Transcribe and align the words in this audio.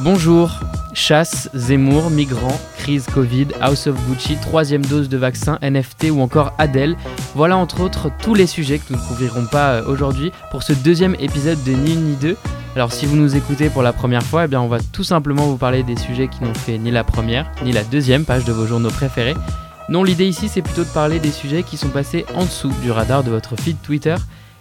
Bonjour, 0.00 0.58
chasse, 0.92 1.48
Zemmour, 1.54 2.10
migrants, 2.10 2.60
crise 2.78 3.06
Covid, 3.06 3.46
House 3.60 3.86
of 3.86 3.94
Gucci, 4.08 4.36
troisième 4.42 4.84
dose 4.84 5.08
de 5.08 5.16
vaccin, 5.16 5.56
NFT 5.62 6.10
ou 6.10 6.20
encore 6.20 6.52
Adèle. 6.58 6.96
Voilà 7.36 7.56
entre 7.56 7.80
autres 7.80 8.10
tous 8.20 8.34
les 8.34 8.48
sujets 8.48 8.80
que 8.80 8.92
nous 8.92 8.98
ne 8.98 9.02
couvrirons 9.06 9.46
pas 9.46 9.74
euh, 9.74 9.86
aujourd'hui 9.86 10.32
pour 10.50 10.64
ce 10.64 10.72
deuxième 10.72 11.14
épisode 11.20 11.62
de 11.62 11.70
Ni 11.70 11.94
une 11.94 12.04
ni 12.06 12.16
deux. 12.16 12.36
Alors 12.74 12.92
si 12.92 13.06
vous 13.06 13.14
nous 13.14 13.36
écoutez 13.36 13.70
pour 13.70 13.82
la 13.82 13.92
première 13.92 14.24
fois, 14.24 14.46
eh 14.46 14.48
bien 14.48 14.60
on 14.60 14.66
va 14.66 14.80
tout 14.80 15.04
simplement 15.04 15.46
vous 15.46 15.58
parler 15.58 15.84
des 15.84 15.96
sujets 15.96 16.26
qui 16.26 16.42
n'ont 16.42 16.54
fait 16.54 16.76
ni 16.76 16.90
la 16.90 17.04
première 17.04 17.48
ni 17.62 17.70
la 17.70 17.84
deuxième 17.84 18.24
page 18.24 18.44
de 18.44 18.52
vos 18.52 18.66
journaux 18.66 18.90
préférés. 18.90 19.34
Non, 19.88 20.02
l'idée 20.02 20.26
ici 20.26 20.48
c'est 20.48 20.62
plutôt 20.62 20.82
de 20.82 20.88
parler 20.88 21.20
des 21.20 21.30
sujets 21.30 21.62
qui 21.62 21.76
sont 21.76 21.90
passés 21.90 22.26
en 22.34 22.44
dessous 22.44 22.72
du 22.82 22.90
radar 22.90 23.22
de 23.22 23.30
votre 23.30 23.54
feed 23.54 23.80
Twitter. 23.80 24.16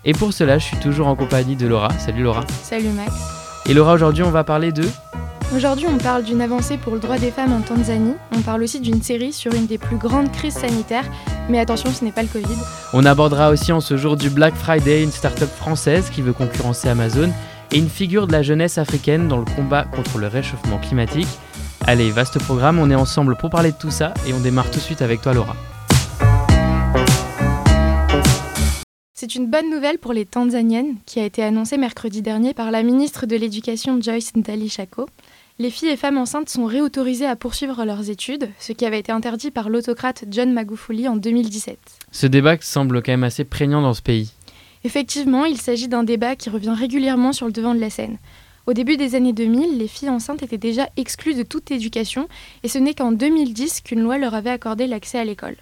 Et 0.05 0.13
pour 0.13 0.31
cela, 0.31 0.59
je 0.59 0.65
suis 0.65 0.77
toujours 0.77 1.07
en 1.07 1.15
compagnie 1.15 1.55
de 1.55 1.65
Laura. 1.65 1.89
Salut 1.97 2.23
Laura. 2.23 2.43
Salut 2.61 2.89
Max. 2.89 3.13
Et 3.65 3.73
Laura, 3.73 3.93
aujourd'hui 3.93 4.23
on 4.23 4.31
va 4.31 4.43
parler 4.43 4.71
de 4.71 4.83
Aujourd'hui, 5.55 5.85
on 5.87 5.99
parle 5.99 6.23
d'une 6.23 6.41
avancée 6.41 6.77
pour 6.77 6.95
le 6.95 6.99
droit 6.99 7.19
des 7.19 7.29
femmes 7.29 7.53
en 7.53 7.61
Tanzanie. 7.61 8.15
On 8.35 8.41
parle 8.41 8.63
aussi 8.63 8.79
d'une 8.79 9.03
série 9.03 9.31
sur 9.31 9.53
une 9.53 9.67
des 9.67 9.77
plus 9.77 9.97
grandes 9.97 10.31
crises 10.31 10.55
sanitaires. 10.55 11.05
Mais 11.47 11.59
attention, 11.59 11.91
ce 11.91 12.03
n'est 12.03 12.11
pas 12.11 12.23
le 12.23 12.27
Covid. 12.27 12.57
On 12.91 13.05
abordera 13.05 13.51
aussi 13.51 13.71
en 13.71 13.79
ce 13.79 13.95
jour 13.95 14.17
du 14.17 14.31
Black 14.31 14.55
Friday 14.55 15.03
une 15.03 15.11
start-up 15.11 15.49
française 15.49 16.09
qui 16.09 16.23
veut 16.23 16.33
concurrencer 16.33 16.89
Amazon 16.89 17.31
et 17.71 17.77
une 17.77 17.89
figure 17.89 18.25
de 18.25 18.31
la 18.31 18.41
jeunesse 18.41 18.79
africaine 18.79 19.27
dans 19.27 19.37
le 19.37 19.45
combat 19.45 19.83
contre 19.83 20.17
le 20.17 20.25
réchauffement 20.25 20.79
climatique. 20.79 21.27
Allez, 21.85 22.09
vaste 22.09 22.39
programme, 22.39 22.79
on 22.79 22.89
est 22.89 22.95
ensemble 22.95 23.35
pour 23.35 23.51
parler 23.51 23.73
de 23.73 23.77
tout 23.77 23.91
ça 23.91 24.15
et 24.27 24.33
on 24.33 24.39
démarre 24.39 24.71
tout 24.71 24.79
de 24.79 24.83
suite 24.83 25.03
avec 25.03 25.21
toi 25.21 25.35
Laura. 25.35 25.55
C'est 29.13 29.35
une 29.35 29.47
bonne 29.47 29.69
nouvelle 29.69 29.99
pour 29.99 30.11
les 30.11 30.25
Tanzaniennes 30.25 30.95
qui 31.05 31.19
a 31.19 31.25
été 31.25 31.43
annoncée 31.43 31.77
mercredi 31.77 32.21
dernier 32.21 32.53
par 32.53 32.71
la 32.71 32.83
ministre 32.83 33.25
de 33.25 33.35
l'Éducation 33.35 34.01
Joyce 34.01 34.35
Ndalichako 34.35 35.05
les 35.59 35.69
filles 35.69 35.89
et 35.89 35.97
femmes 35.97 36.17
enceintes 36.17 36.49
sont 36.49 36.65
réautorisées 36.65 37.27
à 37.27 37.35
poursuivre 37.35 37.85
leurs 37.85 38.09
études, 38.09 38.49
ce 38.57 38.73
qui 38.73 38.85
avait 38.85 38.99
été 38.99 39.11
interdit 39.11 39.51
par 39.51 39.69
l'autocrate 39.69 40.25
John 40.31 40.51
Magufuli 40.51 41.07
en 41.07 41.15
2017. 41.15 41.77
Ce 42.11 42.25
débat 42.25 42.57
semble 42.59 43.03
quand 43.03 43.11
même 43.11 43.23
assez 43.23 43.43
prégnant 43.43 43.81
dans 43.81 43.93
ce 43.93 44.01
pays. 44.01 44.31
Effectivement, 44.83 45.45
il 45.45 45.61
s'agit 45.61 45.87
d'un 45.87 46.03
débat 46.03 46.35
qui 46.35 46.49
revient 46.49 46.73
régulièrement 46.75 47.33
sur 47.33 47.45
le 47.45 47.51
devant 47.51 47.75
de 47.75 47.79
la 47.79 47.91
scène. 47.91 48.17
Au 48.65 48.73
début 48.73 48.97
des 48.97 49.13
années 49.13 49.33
2000, 49.33 49.77
les 49.77 49.87
filles 49.87 50.09
enceintes 50.09 50.41
étaient 50.41 50.57
déjà 50.57 50.89
exclues 50.97 51.35
de 51.35 51.43
toute 51.43 51.69
éducation, 51.69 52.27
et 52.63 52.67
ce 52.67 52.79
n'est 52.79 52.95
qu'en 52.95 53.11
2010 53.11 53.81
qu'une 53.81 54.01
loi 54.01 54.17
leur 54.17 54.33
avait 54.33 54.49
accordé 54.49 54.87
l'accès 54.87 55.19
à 55.19 55.25
l'école. 55.25 55.57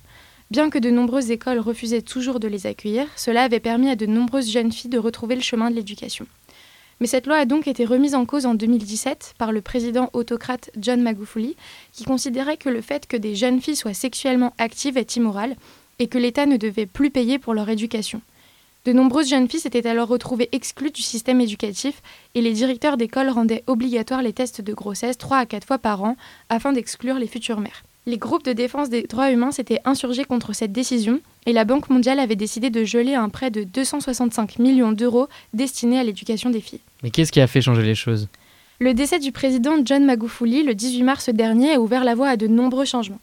Bien 0.51 0.69
que 0.69 0.79
de 0.79 0.89
nombreuses 0.89 1.31
écoles 1.31 1.59
refusaient 1.59 2.01
toujours 2.01 2.39
de 2.39 2.47
les 2.47 2.65
accueillir, 2.65 3.07
cela 3.15 3.43
avait 3.43 3.59
permis 3.59 3.89
à 3.89 3.95
de 3.95 4.05
nombreuses 4.05 4.51
jeunes 4.51 4.71
filles 4.71 4.89
de 4.89 4.99
retrouver 4.99 5.35
le 5.35 5.41
chemin 5.41 5.69
de 5.69 5.75
l'éducation. 5.75 6.27
Mais 7.01 7.07
cette 7.07 7.25
loi 7.25 7.37
a 7.37 7.45
donc 7.45 7.67
été 7.67 7.83
remise 7.83 8.13
en 8.13 8.27
cause 8.27 8.45
en 8.45 8.53
2017 8.53 9.33
par 9.39 9.51
le 9.51 9.61
président 9.61 10.11
autocrate 10.13 10.69
John 10.79 11.01
Magufuli, 11.01 11.55
qui 11.93 12.03
considérait 12.03 12.57
que 12.57 12.69
le 12.69 12.81
fait 12.81 13.07
que 13.07 13.17
des 13.17 13.33
jeunes 13.33 13.59
filles 13.59 13.75
soient 13.75 13.95
sexuellement 13.95 14.53
actives 14.59 14.99
est 14.99 15.15
immoral 15.15 15.55
et 15.97 16.07
que 16.07 16.19
l'État 16.19 16.45
ne 16.45 16.57
devait 16.57 16.85
plus 16.85 17.09
payer 17.09 17.39
pour 17.39 17.55
leur 17.55 17.69
éducation. 17.69 18.21
De 18.85 18.93
nombreuses 18.93 19.29
jeunes 19.29 19.49
filles 19.49 19.61
s'étaient 19.61 19.87
alors 19.87 20.09
retrouvées 20.09 20.49
exclues 20.51 20.91
du 20.91 21.01
système 21.01 21.41
éducatif 21.41 22.03
et 22.35 22.41
les 22.41 22.53
directeurs 22.53 22.97
d'école 22.97 23.29
rendaient 23.29 23.63
obligatoires 23.65 24.21
les 24.21 24.33
tests 24.33 24.61
de 24.61 24.73
grossesse 24.73 25.17
3 25.17 25.37
à 25.37 25.45
4 25.47 25.65
fois 25.65 25.79
par 25.79 26.03
an 26.03 26.15
afin 26.49 26.71
d'exclure 26.71 27.17
les 27.17 27.27
futures 27.27 27.61
mères. 27.61 27.83
Les 28.05 28.17
groupes 28.17 28.45
de 28.45 28.53
défense 28.53 28.89
des 28.89 29.03
droits 29.03 29.31
humains 29.31 29.51
s'étaient 29.51 29.81
insurgés 29.85 30.25
contre 30.25 30.53
cette 30.53 30.71
décision 30.71 31.19
et 31.47 31.53
la 31.53 31.65
Banque 31.65 31.89
mondiale 31.89 32.19
avait 32.19 32.35
décidé 32.35 32.69
de 32.69 32.83
geler 32.83 33.15
un 33.15 33.29
prêt 33.29 33.49
de 33.49 33.63
265 33.63 34.59
millions 34.59 34.91
d'euros 34.91 35.27
destiné 35.53 35.99
à 35.99 36.03
l'éducation 36.03 36.51
des 36.51 36.61
filles. 36.61 36.79
Mais 37.03 37.09
qu'est-ce 37.09 37.31
qui 37.31 37.41
a 37.41 37.47
fait 37.47 37.61
changer 37.61 37.83
les 37.83 37.95
choses? 37.95 38.27
Le 38.79 38.93
décès 38.93 39.19
du 39.19 39.31
président 39.31 39.75
John 39.85 40.05
Magufuli 40.05 40.63
le 40.63 40.73
18 40.73 41.03
mars 41.03 41.29
dernier 41.29 41.73
a 41.73 41.79
ouvert 41.79 42.03
la 42.03 42.15
voie 42.15 42.29
à 42.29 42.37
de 42.37 42.47
nombreux 42.47 42.85
changements. 42.85 43.19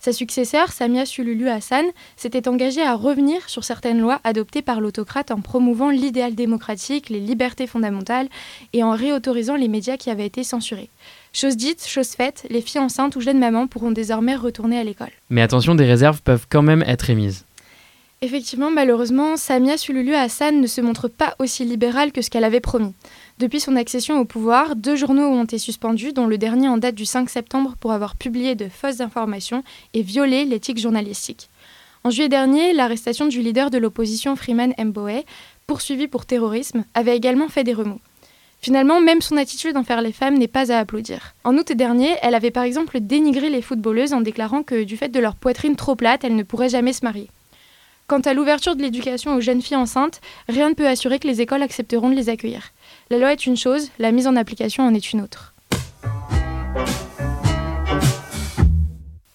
Sa 0.00 0.14
successeur, 0.14 0.72
Samia 0.72 1.04
Sululu 1.04 1.50
Hassan, 1.50 1.84
s'était 2.16 2.48
engagée 2.48 2.80
à 2.80 2.94
revenir 2.94 3.46
sur 3.50 3.64
certaines 3.64 4.00
lois 4.00 4.18
adoptées 4.24 4.62
par 4.62 4.80
l'autocrate 4.80 5.30
en 5.30 5.42
promouvant 5.42 5.90
l'idéal 5.90 6.34
démocratique, 6.34 7.10
les 7.10 7.20
libertés 7.20 7.66
fondamentales 7.66 8.28
et 8.72 8.82
en 8.82 8.92
réautorisant 8.92 9.56
les 9.56 9.68
médias 9.68 9.98
qui 9.98 10.08
avaient 10.08 10.24
été 10.24 10.42
censurés. 10.42 10.88
Chose 11.34 11.58
dite, 11.58 11.86
chose 11.86 12.08
faite, 12.08 12.46
les 12.48 12.62
filles 12.62 12.80
enceintes 12.80 13.14
ou 13.16 13.20
jeunes 13.20 13.38
mamans 13.38 13.66
pourront 13.66 13.90
désormais 13.90 14.36
retourner 14.36 14.78
à 14.78 14.84
l'école. 14.84 15.10
Mais 15.28 15.42
attention, 15.42 15.74
des 15.74 15.84
réserves 15.84 16.22
peuvent 16.22 16.46
quand 16.48 16.62
même 16.62 16.82
être 16.86 17.10
émises. 17.10 17.44
Effectivement, 18.22 18.70
malheureusement, 18.70 19.38
Samia 19.38 19.78
Sululu 19.78 20.14
Hassan 20.14 20.60
ne 20.60 20.66
se 20.66 20.82
montre 20.82 21.08
pas 21.08 21.36
aussi 21.38 21.64
libérale 21.64 22.12
que 22.12 22.20
ce 22.20 22.28
qu'elle 22.28 22.44
avait 22.44 22.60
promis. 22.60 22.92
Depuis 23.38 23.60
son 23.60 23.76
accession 23.76 24.20
au 24.20 24.26
pouvoir, 24.26 24.76
deux 24.76 24.94
journaux 24.94 25.26
ont 25.26 25.44
été 25.44 25.56
suspendus, 25.56 26.12
dont 26.12 26.26
le 26.26 26.36
dernier 26.36 26.68
en 26.68 26.76
date 26.76 26.94
du 26.94 27.06
5 27.06 27.30
septembre 27.30 27.76
pour 27.80 27.92
avoir 27.92 28.16
publié 28.16 28.54
de 28.54 28.68
fausses 28.68 29.00
informations 29.00 29.64
et 29.94 30.02
violé 30.02 30.44
l'éthique 30.44 30.78
journalistique. 30.78 31.48
En 32.04 32.10
juillet 32.10 32.28
dernier, 32.28 32.74
l'arrestation 32.74 33.26
du 33.26 33.40
leader 33.40 33.70
de 33.70 33.78
l'opposition 33.78 34.36
Freeman 34.36 34.74
Mbowe, 34.78 35.24
poursuivi 35.66 36.06
pour 36.06 36.26
terrorisme, 36.26 36.84
avait 36.92 37.16
également 37.16 37.48
fait 37.48 37.64
des 37.64 37.72
remous. 37.72 38.00
Finalement, 38.60 39.00
même 39.00 39.22
son 39.22 39.38
attitude 39.38 39.78
envers 39.78 40.02
les 40.02 40.12
femmes 40.12 40.36
n'est 40.36 40.46
pas 40.46 40.70
à 40.70 40.78
applaudir. 40.78 41.34
En 41.42 41.56
août 41.56 41.72
dernier, 41.72 42.16
elle 42.20 42.34
avait 42.34 42.50
par 42.50 42.64
exemple 42.64 43.00
dénigré 43.00 43.48
les 43.48 43.62
footballeuses 43.62 44.12
en 44.12 44.20
déclarant 44.20 44.62
que 44.62 44.84
du 44.84 44.98
fait 44.98 45.08
de 45.08 45.20
leur 45.20 45.36
poitrine 45.36 45.74
trop 45.74 45.96
plate, 45.96 46.22
elles 46.22 46.36
ne 46.36 46.42
pourraient 46.42 46.68
jamais 46.68 46.92
se 46.92 47.02
marier. 47.02 47.30
Quant 48.10 48.18
à 48.18 48.34
l'ouverture 48.34 48.74
de 48.74 48.82
l'éducation 48.82 49.36
aux 49.36 49.40
jeunes 49.40 49.62
filles 49.62 49.76
enceintes, 49.76 50.20
rien 50.48 50.68
ne 50.68 50.74
peut 50.74 50.88
assurer 50.88 51.20
que 51.20 51.28
les 51.28 51.40
écoles 51.42 51.62
accepteront 51.62 52.10
de 52.10 52.16
les 52.16 52.28
accueillir. 52.28 52.72
La 53.08 53.18
loi 53.18 53.32
est 53.32 53.46
une 53.46 53.56
chose, 53.56 53.92
la 54.00 54.10
mise 54.10 54.26
en 54.26 54.34
application 54.34 54.82
en 54.84 54.92
est 54.94 55.12
une 55.12 55.20
autre. 55.20 55.54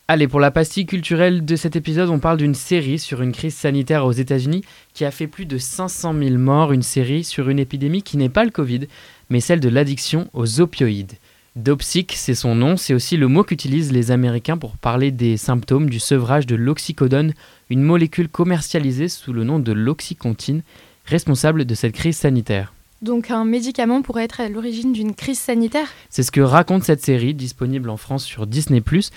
Allez, 0.10 0.28
pour 0.28 0.42
la 0.42 0.52
pastille 0.52 0.86
culturelle 0.86 1.46
de 1.46 1.56
cet 1.56 1.78
épisode, 1.78 2.10
on 2.10 2.20
parle 2.20 2.36
d'une 2.36 2.54
série 2.54 3.00
sur 3.00 3.22
une 3.22 3.32
crise 3.32 3.56
sanitaire 3.56 4.06
aux 4.06 4.12
États-Unis 4.12 4.66
qui 4.94 5.06
a 5.06 5.12
fait 5.12 5.28
plus 5.28 5.46
de 5.46 5.58
500 5.58 6.14
000 6.14 6.36
morts, 6.36 6.74
une 6.74 6.84
série 6.84 7.24
sur 7.24 7.48
une 7.48 7.60
épidémie 7.60 8.04
qui 8.04 8.18
n'est 8.18 8.28
pas 8.28 8.44
le 8.44 8.52
Covid, 8.52 8.90
mais 9.30 9.40
celle 9.40 9.62
de 9.62 9.70
l'addiction 9.70 10.30
aux 10.34 10.60
opioïdes. 10.60 11.14
Dopsic, 11.56 12.12
c'est 12.18 12.36
son 12.36 12.54
nom, 12.54 12.76
c'est 12.76 12.94
aussi 12.94 13.16
le 13.16 13.30
mot 13.30 13.46
qu'utilisent 13.46 13.94
les 13.94 14.12
Américains 14.12 14.58
pour 14.58 14.76
parler 14.76 15.12
des 15.12 15.38
symptômes 15.38 15.90
du 15.90 16.02
sevrage 16.02 16.46
de 16.46 16.56
l'oxycodone, 16.58 17.34
une 17.70 17.82
molécule 17.82 18.30
commercialisée 18.30 19.10
sous 19.10 19.34
le 19.34 19.44
nom 19.44 19.60
de 19.60 19.72
l'oxycontine, 19.72 20.62
responsable 21.06 21.66
de 21.66 21.76
cette 21.76 21.94
crise 21.94 22.18
sanitaire. 22.18 22.74
Donc 23.02 23.32
un 23.32 23.46
médicament 23.46 24.02
pourrait 24.02 24.24
être 24.24 24.42
à 24.42 24.50
l'origine 24.50 24.94
d'une 24.94 25.14
crise 25.14 25.40
sanitaire? 25.40 25.88
C'est 26.10 26.24
ce 26.24 26.32
que 26.32 26.42
raconte 26.42 26.84
cette 26.84 27.04
série, 27.04 27.34
disponible 27.34 27.90
en 27.90 27.98
France 27.98 28.24
sur 28.24 28.48
Disney⁇ 28.48 28.80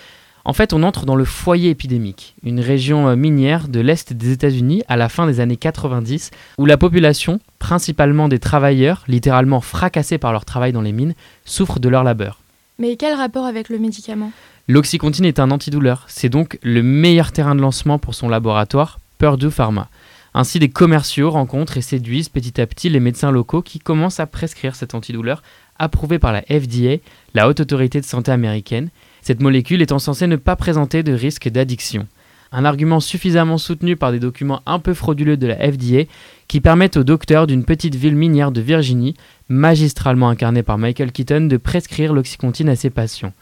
en 0.49 0.55
fait, 0.55 0.73
on 0.73 0.83
entre 0.83 1.05
dans 1.05 1.15
le 1.15 1.27
foyer 1.27 1.69
épidémique, 1.69 2.35
une 2.43 2.61
région 2.61 3.07
euh, 3.07 3.17
minière 3.17 3.69
de 3.69 3.81
l'Est 3.81 4.15
des 4.15 4.33
États-Unis 4.33 4.83
à 4.89 4.97
la 4.97 5.11
fin 5.11 5.27
des 5.27 5.41
années 5.41 5.59
90, 5.59 6.31
où 6.57 6.65
la 6.65 6.79
population, 6.79 7.39
principalement 7.59 8.29
des 8.29 8.39
travailleurs, 8.39 9.05
littéralement 9.09 9.61
fracassés 9.61 10.17
par 10.17 10.33
leur 10.33 10.47
travail 10.47 10.73
dans 10.73 10.81
les 10.81 10.93
mines, 10.93 11.15
souffre 11.45 11.81
de 11.81 11.91
leur 11.91 12.03
labeur. 12.03 12.41
Mais 12.79 12.97
quel 12.97 13.15
rapport 13.15 13.45
avec 13.45 13.69
le 13.69 13.79
médicament? 13.79 14.33
L'oxycontine 14.71 15.25
est 15.25 15.41
un 15.41 15.51
antidouleur, 15.51 16.05
c'est 16.09 16.29
donc 16.29 16.59
le 16.62 16.83
meilleur 16.83 17.33
terrain 17.33 17.55
de 17.55 17.62
lancement 17.62 17.99
pour 17.99 18.15
son 18.15 18.29
laboratoire, 18.29 19.01
Purdue 19.17 19.51
Pharma. 19.51 19.89
Ainsi, 20.34 20.59
des 20.59 20.69
commerciaux 20.69 21.31
rencontrent 21.31 21.79
et 21.79 21.83
séduisent 21.83 22.29
petit 22.29 22.61
à 22.61 22.67
petit 22.67 22.91
les 22.91 23.01
médecins 23.01 23.31
locaux 23.31 23.62
qui 23.62 23.79
commencent 23.79 24.21
à 24.21 24.27
prescrire 24.27 24.77
cet 24.77 24.95
antidouleur 24.95 25.43
approuvé 25.79 26.19
par 26.19 26.34
la 26.34 26.43
FDA, 26.43 27.01
la 27.33 27.49
haute 27.49 27.61
autorité 27.61 27.99
de 27.99 28.05
santé 28.05 28.31
américaine, 28.31 28.91
cette 29.23 29.41
molécule 29.41 29.81
étant 29.81 29.99
censée 29.99 30.27
ne 30.27 30.37
pas 30.37 30.55
présenter 30.55 31.03
de 31.03 31.15
risque 31.15 31.49
d'addiction. 31.49 32.06
Un 32.53 32.67
argument 32.67 33.00
suffisamment 33.00 33.56
soutenu 33.56 33.97
par 33.97 34.12
des 34.12 34.21
documents 34.21 34.61
un 34.67 34.81
peu 34.81 34.93
frauduleux 34.93 35.39
de 35.39 35.47
la 35.47 35.56
FDA 35.56 36.03
qui 36.47 36.61
permettent 36.61 36.99
au 36.99 37.05
docteur 37.05 37.47
d'une 37.47 37.65
petite 37.65 37.95
ville 37.95 38.17
minière 38.17 38.53
de 38.53 38.61
Virginie, 38.61 39.17
magistralement 39.49 40.29
incarné 40.29 40.62
par 40.62 40.77
Michael 40.77 41.12
Keaton, 41.12 41.47
de 41.47 41.56
prescrire 41.56 42.12
l'oxycontine 42.12 42.69
à 42.69 42.76
ses 42.76 42.91
patients. 42.91 43.32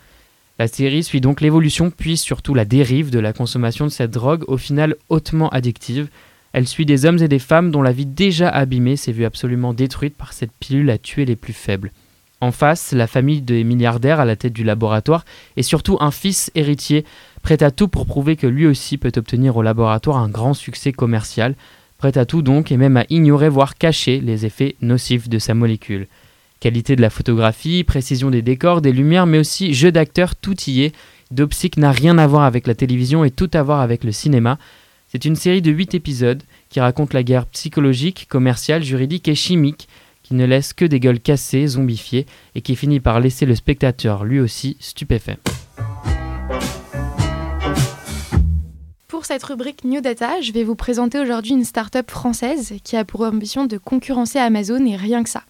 La 0.58 0.68
série 0.68 1.02
suit 1.02 1.20
donc 1.20 1.42
l'évolution 1.42 1.90
puis 1.90 2.16
surtout 2.16 2.54
la 2.54 2.64
dérive 2.64 3.10
de 3.10 3.18
la 3.18 3.34
consommation 3.34 3.84
de 3.84 3.90
cette 3.90 4.10
drogue 4.10 4.42
au 4.48 4.56
final 4.56 4.96
hautement 5.10 5.50
addictive. 5.50 6.08
Elle 6.54 6.66
suit 6.66 6.86
des 6.86 7.04
hommes 7.04 7.22
et 7.22 7.28
des 7.28 7.38
femmes 7.38 7.70
dont 7.70 7.82
la 7.82 7.92
vie 7.92 8.06
déjà 8.06 8.48
abîmée 8.48 8.96
s'est 8.96 9.12
vue 9.12 9.26
absolument 9.26 9.74
détruite 9.74 10.16
par 10.16 10.32
cette 10.32 10.52
pilule 10.58 10.88
à 10.88 10.96
tuer 10.96 11.26
les 11.26 11.36
plus 11.36 11.52
faibles. 11.52 11.92
En 12.40 12.52
face, 12.52 12.92
la 12.92 13.06
famille 13.06 13.42
des 13.42 13.64
milliardaires 13.64 14.18
à 14.18 14.24
la 14.24 14.36
tête 14.36 14.54
du 14.54 14.64
laboratoire 14.64 15.26
et 15.58 15.62
surtout 15.62 15.98
un 16.00 16.10
fils 16.10 16.50
héritier 16.54 17.04
prêt 17.42 17.62
à 17.62 17.70
tout 17.70 17.88
pour 17.88 18.06
prouver 18.06 18.36
que 18.36 18.46
lui 18.46 18.66
aussi 18.66 18.96
peut 18.96 19.12
obtenir 19.14 19.58
au 19.58 19.62
laboratoire 19.62 20.16
un 20.16 20.28
grand 20.30 20.54
succès 20.54 20.92
commercial, 20.92 21.54
prêt 21.98 22.16
à 22.16 22.24
tout 22.24 22.40
donc 22.40 22.72
et 22.72 22.78
même 22.78 22.96
à 22.96 23.04
ignorer 23.10 23.50
voire 23.50 23.76
cacher 23.76 24.20
les 24.20 24.46
effets 24.46 24.76
nocifs 24.80 25.28
de 25.28 25.38
sa 25.38 25.52
molécule. 25.52 26.08
Qualité 26.60 26.96
de 26.96 27.02
la 27.02 27.10
photographie, 27.10 27.84
précision 27.84 28.30
des 28.30 28.42
décors, 28.42 28.80
des 28.80 28.92
lumières, 28.92 29.26
mais 29.26 29.38
aussi 29.38 29.74
jeu 29.74 29.92
d'acteur, 29.92 30.34
tout 30.36 30.56
y 30.66 30.82
est. 30.82 30.94
Dopsic 31.30 31.76
n'a 31.76 31.92
rien 31.92 32.18
à 32.18 32.26
voir 32.26 32.44
avec 32.44 32.66
la 32.66 32.74
télévision 32.74 33.24
et 33.24 33.30
tout 33.30 33.50
à 33.52 33.62
voir 33.62 33.80
avec 33.80 34.04
le 34.04 34.12
cinéma. 34.12 34.58
C'est 35.08 35.24
une 35.24 35.36
série 35.36 35.62
de 35.62 35.70
8 35.70 35.94
épisodes 35.94 36.42
qui 36.68 36.80
raconte 36.80 37.12
la 37.12 37.22
guerre 37.22 37.46
psychologique, 37.46 38.26
commerciale, 38.28 38.82
juridique 38.82 39.28
et 39.28 39.34
chimique 39.34 39.88
qui 40.26 40.34
ne 40.34 40.44
laisse 40.44 40.72
que 40.72 40.84
des 40.84 40.98
gueules 40.98 41.20
cassées, 41.20 41.68
zombifiées, 41.68 42.26
et 42.56 42.60
qui 42.60 42.74
finit 42.74 42.98
par 42.98 43.20
laisser 43.20 43.46
le 43.46 43.54
spectateur 43.54 44.24
lui 44.24 44.40
aussi 44.40 44.76
stupéfait. 44.80 45.38
Pour 49.06 49.24
cette 49.24 49.44
rubrique 49.44 49.84
New 49.84 50.00
Data, 50.00 50.40
je 50.40 50.50
vais 50.50 50.64
vous 50.64 50.74
présenter 50.74 51.20
aujourd'hui 51.20 51.52
une 51.52 51.64
start-up 51.64 52.10
française 52.10 52.74
qui 52.82 52.96
a 52.96 53.04
pour 53.04 53.20
ambition 53.20 53.66
de 53.66 53.78
concurrencer 53.78 54.40
Amazon 54.40 54.84
et 54.84 54.96
rien 54.96 55.22
que 55.22 55.30
ça. 55.30 55.44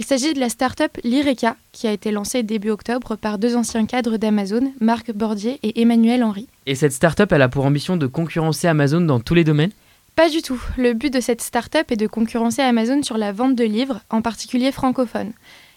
Il 0.00 0.06
s'agit 0.06 0.32
de 0.32 0.40
la 0.40 0.48
start-up 0.48 0.96
Lireka, 1.04 1.56
qui 1.72 1.86
a 1.86 1.92
été 1.92 2.10
lancée 2.10 2.42
début 2.42 2.70
octobre 2.70 3.16
par 3.16 3.36
deux 3.36 3.54
anciens 3.54 3.84
cadres 3.84 4.16
d'Amazon, 4.16 4.72
Marc 4.80 5.12
Bordier 5.12 5.60
et 5.62 5.82
Emmanuel 5.82 6.24
Henry. 6.24 6.48
Et 6.64 6.74
cette 6.74 6.94
start-up, 6.94 7.30
elle 7.32 7.42
a 7.42 7.50
pour 7.50 7.66
ambition 7.66 7.98
de 7.98 8.06
concurrencer 8.06 8.66
Amazon 8.66 9.02
dans 9.02 9.20
tous 9.20 9.34
les 9.34 9.44
domaines? 9.44 9.72
Pas 10.16 10.30
du 10.30 10.40
tout. 10.40 10.58
Le 10.78 10.94
but 10.94 11.12
de 11.12 11.20
cette 11.20 11.42
start-up 11.42 11.92
est 11.92 11.98
de 11.98 12.06
concurrencer 12.06 12.62
Amazon 12.62 13.02
sur 13.02 13.18
la 13.18 13.32
vente 13.32 13.54
de 13.54 13.64
livres, 13.64 14.00
en 14.08 14.22
particulier 14.22 14.72
francophones. 14.72 15.34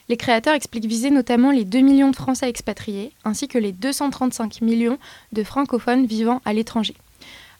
Les 0.07 0.15
créateurs 0.15 0.53
expliquent 0.53 0.85
viser 0.85 1.09
notamment 1.09 1.51
les 1.51 1.65
2 1.65 1.79
millions 1.79 2.11
de 2.11 2.15
Français 2.15 2.47
expatriés, 2.47 3.11
ainsi 3.25 3.49
que 3.49 3.57
les 3.57 3.73
235 3.73 4.61
millions 4.61 4.99
de 5.33 5.43
francophones 5.43 6.05
vivant 6.05 6.41
à 6.45 6.53
l'étranger. 6.53 6.95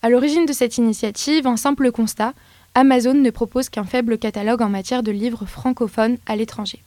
À 0.02 0.10
l'origine 0.10 0.46
de 0.46 0.54
cette 0.54 0.78
initiative, 0.78 1.46
un 1.46 1.58
simple 1.58 1.92
constat, 1.92 2.34
Amazon 2.76 3.14
ne 3.14 3.30
propose 3.30 3.70
qu'un 3.70 3.84
faible 3.84 4.18
catalogue 4.18 4.64
en 4.64 4.70
matière 4.70 5.04
de 5.04 5.12
livres 5.12 5.46
francophones 5.46 6.18
à 6.26 6.36
l'étranger. 6.36 6.82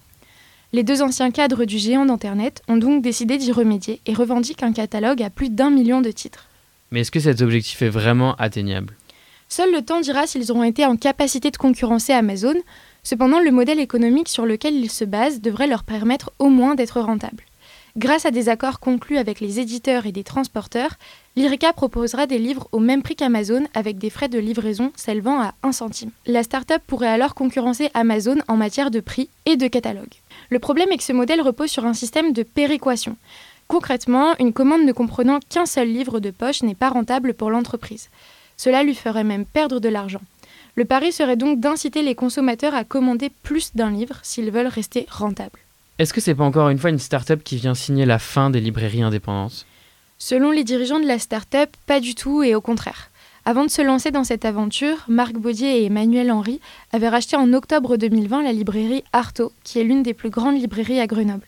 Les 0.73 0.83
deux 0.83 1.01
anciens 1.01 1.31
cadres 1.31 1.65
du 1.65 1.79
géant 1.79 2.07
d'Internet 2.07 2.61
ont 2.67 2.77
donc 2.77 3.03
décidé 3.03 3.39
d'y 3.39 3.53
remédier 3.53 4.01
et 4.05 4.13
revendiquent 4.13 4.65
un 4.65 4.73
catalogue 4.73 5.23
à 5.23 5.31
plus 5.31 5.49
d'un 5.49 5.71
million 5.71 6.01
de 6.01 6.11
titres. 6.11 6.49
Mais 6.91 7.01
est-ce 7.01 7.13
que 7.13 7.21
cet 7.21 7.41
objectif 7.41 7.83
est 7.83 7.89
vraiment 7.89 8.35
atteignable? 8.35 8.95
Seul 9.49 9.73
le 9.73 9.83
temps 9.83 10.01
dira 10.01 10.27
s'ils 10.27 10.51
auront 10.51 10.65
été 10.65 10.85
en 10.85 10.97
capacité 10.97 11.53
de 11.53 11.57
concurrencer 11.57 12.13
Amazon, 12.13 12.57
cependant 13.05 13.39
le 13.39 13.53
modèle 13.53 13.79
économique 13.79 14.29
sur 14.29 14.45
lequel 14.45 14.75
ils 14.75 14.91
se 14.91 15.05
basent 15.05 15.41
devrait 15.41 15.69
leur 15.69 15.85
permettre 15.85 16.33
au 16.41 16.49
moins 16.49 16.75
d'être 16.75 17.01
rentables. 17.01 17.45
Grâce 17.97 18.27
à 18.27 18.31
des 18.31 18.51
accords 18.51 18.79
conclus 18.79 19.17
avec 19.17 19.41
les 19.41 19.59
éditeurs 19.59 20.05
et 20.05 20.13
des 20.13 20.23
transporteurs, 20.23 20.97
l'IRECA 21.35 21.73
proposera 21.73 22.27
des 22.27 22.39
livres 22.39 22.69
au 22.73 22.79
même 22.79 23.03
prix 23.03 23.17
qu'Amazon 23.17 23.65
avec 23.73 23.97
des 23.97 24.11
frais 24.11 24.29
de 24.29 24.39
livraison 24.39 24.93
s'élevant 24.97 25.41
à 25.41 25.55
1 25.63 25.73
centime. 25.73 26.11
La 26.27 26.43
start-up 26.43 26.83
pourrait 26.87 27.09
alors 27.09 27.35
concurrencer 27.35 27.91
Amazon 27.95 28.37
en 28.49 28.57
matière 28.59 28.91
de 28.91 29.01
prix 29.01 29.31
et 29.47 29.57
de 29.57 29.67
catalogue. 29.67 30.13
Le 30.51 30.59
problème 30.59 30.93
est 30.93 30.99
que 30.99 31.05
ce 31.05 31.15
modèle 31.15 31.41
repose 31.41 31.71
sur 31.71 31.87
un 31.87 31.95
système 31.95 32.35
de 32.35 32.43
péréquation. 32.43 33.17
Concrètement, 33.67 34.35
une 34.41 34.53
commande 34.53 34.85
ne 34.85 34.93
comprenant 34.93 35.41
qu'un 35.49 35.65
seul 35.65 35.89
livre 35.89 36.21
de 36.21 36.31
poche 36.31 36.63
n'est 36.63 36.75
pas 36.75 36.91
rentable 36.91 37.33
pour 37.33 37.51
l'entreprise. 37.51 38.11
Cela 38.59 38.83
lui 38.83 38.95
ferait 38.95 39.25
même 39.25 39.47
perdre 39.47 39.81
de 39.81 39.89
l'argent. 39.89 40.21
Le 40.75 40.85
pari 40.85 41.13
serait 41.13 41.37
donc 41.37 41.61
d'inciter 41.61 42.03
les 42.03 42.15
consommateurs 42.15 42.75
à 42.75 42.85
commander 42.85 43.31
plus 43.43 43.75
d'un 43.75 43.91
livre 43.91 44.19
s'ils 44.23 44.51
veulent 44.51 44.67
rester 44.67 45.07
rentables. 45.09 45.61
Est-ce 45.99 46.13
que 46.13 46.21
c'est 46.21 46.35
pas 46.35 46.45
encore 46.45 46.69
une 46.69 46.77
fois 46.77 46.91
une 46.91 46.99
start-up 46.99 47.43
qui 47.43 47.57
vient 47.57 47.75
signer 47.75 48.05
la 48.05 48.19
fin 48.19 48.51
des 48.51 48.61
librairies 48.61 49.03
indépendantes? 49.03 49.65
Selon 50.19 50.51
les 50.51 50.63
dirigeants 50.63 51.01
de 51.01 51.07
la 51.07 51.19
start-up, 51.19 51.71
pas 51.87 52.01
du 52.01 52.15
tout 52.15 52.43
et 52.43 52.55
au 52.55 52.61
contraire. 52.61 53.11
Avant 53.47 53.65
de 53.65 53.71
se 53.71 53.81
lancer 53.81 54.11
dans 54.11 54.25
cette 54.25 54.45
aventure, 54.45 55.07
Marc 55.09 55.33
Baudier 55.33 55.81
et 55.81 55.87
Emmanuel 55.87 56.31
Henry 56.31 56.61
avaient 56.93 57.09
racheté 57.09 57.37
en 57.37 57.51
octobre 57.55 57.97
2020 57.97 58.43
la 58.43 58.53
librairie 58.53 59.05
Artaud, 59.15 59.53
qui 59.65 59.79
est 59.79 59.85
l'une 59.85 60.03
des 60.03 60.13
plus 60.13 60.29
grandes 60.29 60.61
librairies 60.61 61.01
à 61.01 61.07
Grenoble. 61.07 61.47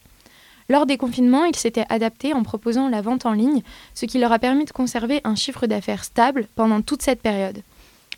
Lors 0.71 0.87
des 0.87 0.97
confinements, 0.97 1.45
ils 1.45 1.57
s'étaient 1.57 1.87
adaptés 1.91 2.33
en 2.33 2.43
proposant 2.43 2.89
la 2.89 3.03
vente 3.03 3.27
en 3.27 3.35
ligne, 3.35 3.63
ce 3.93 4.07
qui 4.07 4.19
leur 4.19 4.33
a 4.33 4.39
permis 4.39 4.65
de 4.65 4.71
conserver 4.71 5.21
un 5.25 5.35
chiffre 5.35 5.67
d'affaires 5.67 6.05
stable 6.05 6.47
pendant 6.55 6.81
toute 6.81 7.03
cette 7.03 7.21
période. 7.21 7.61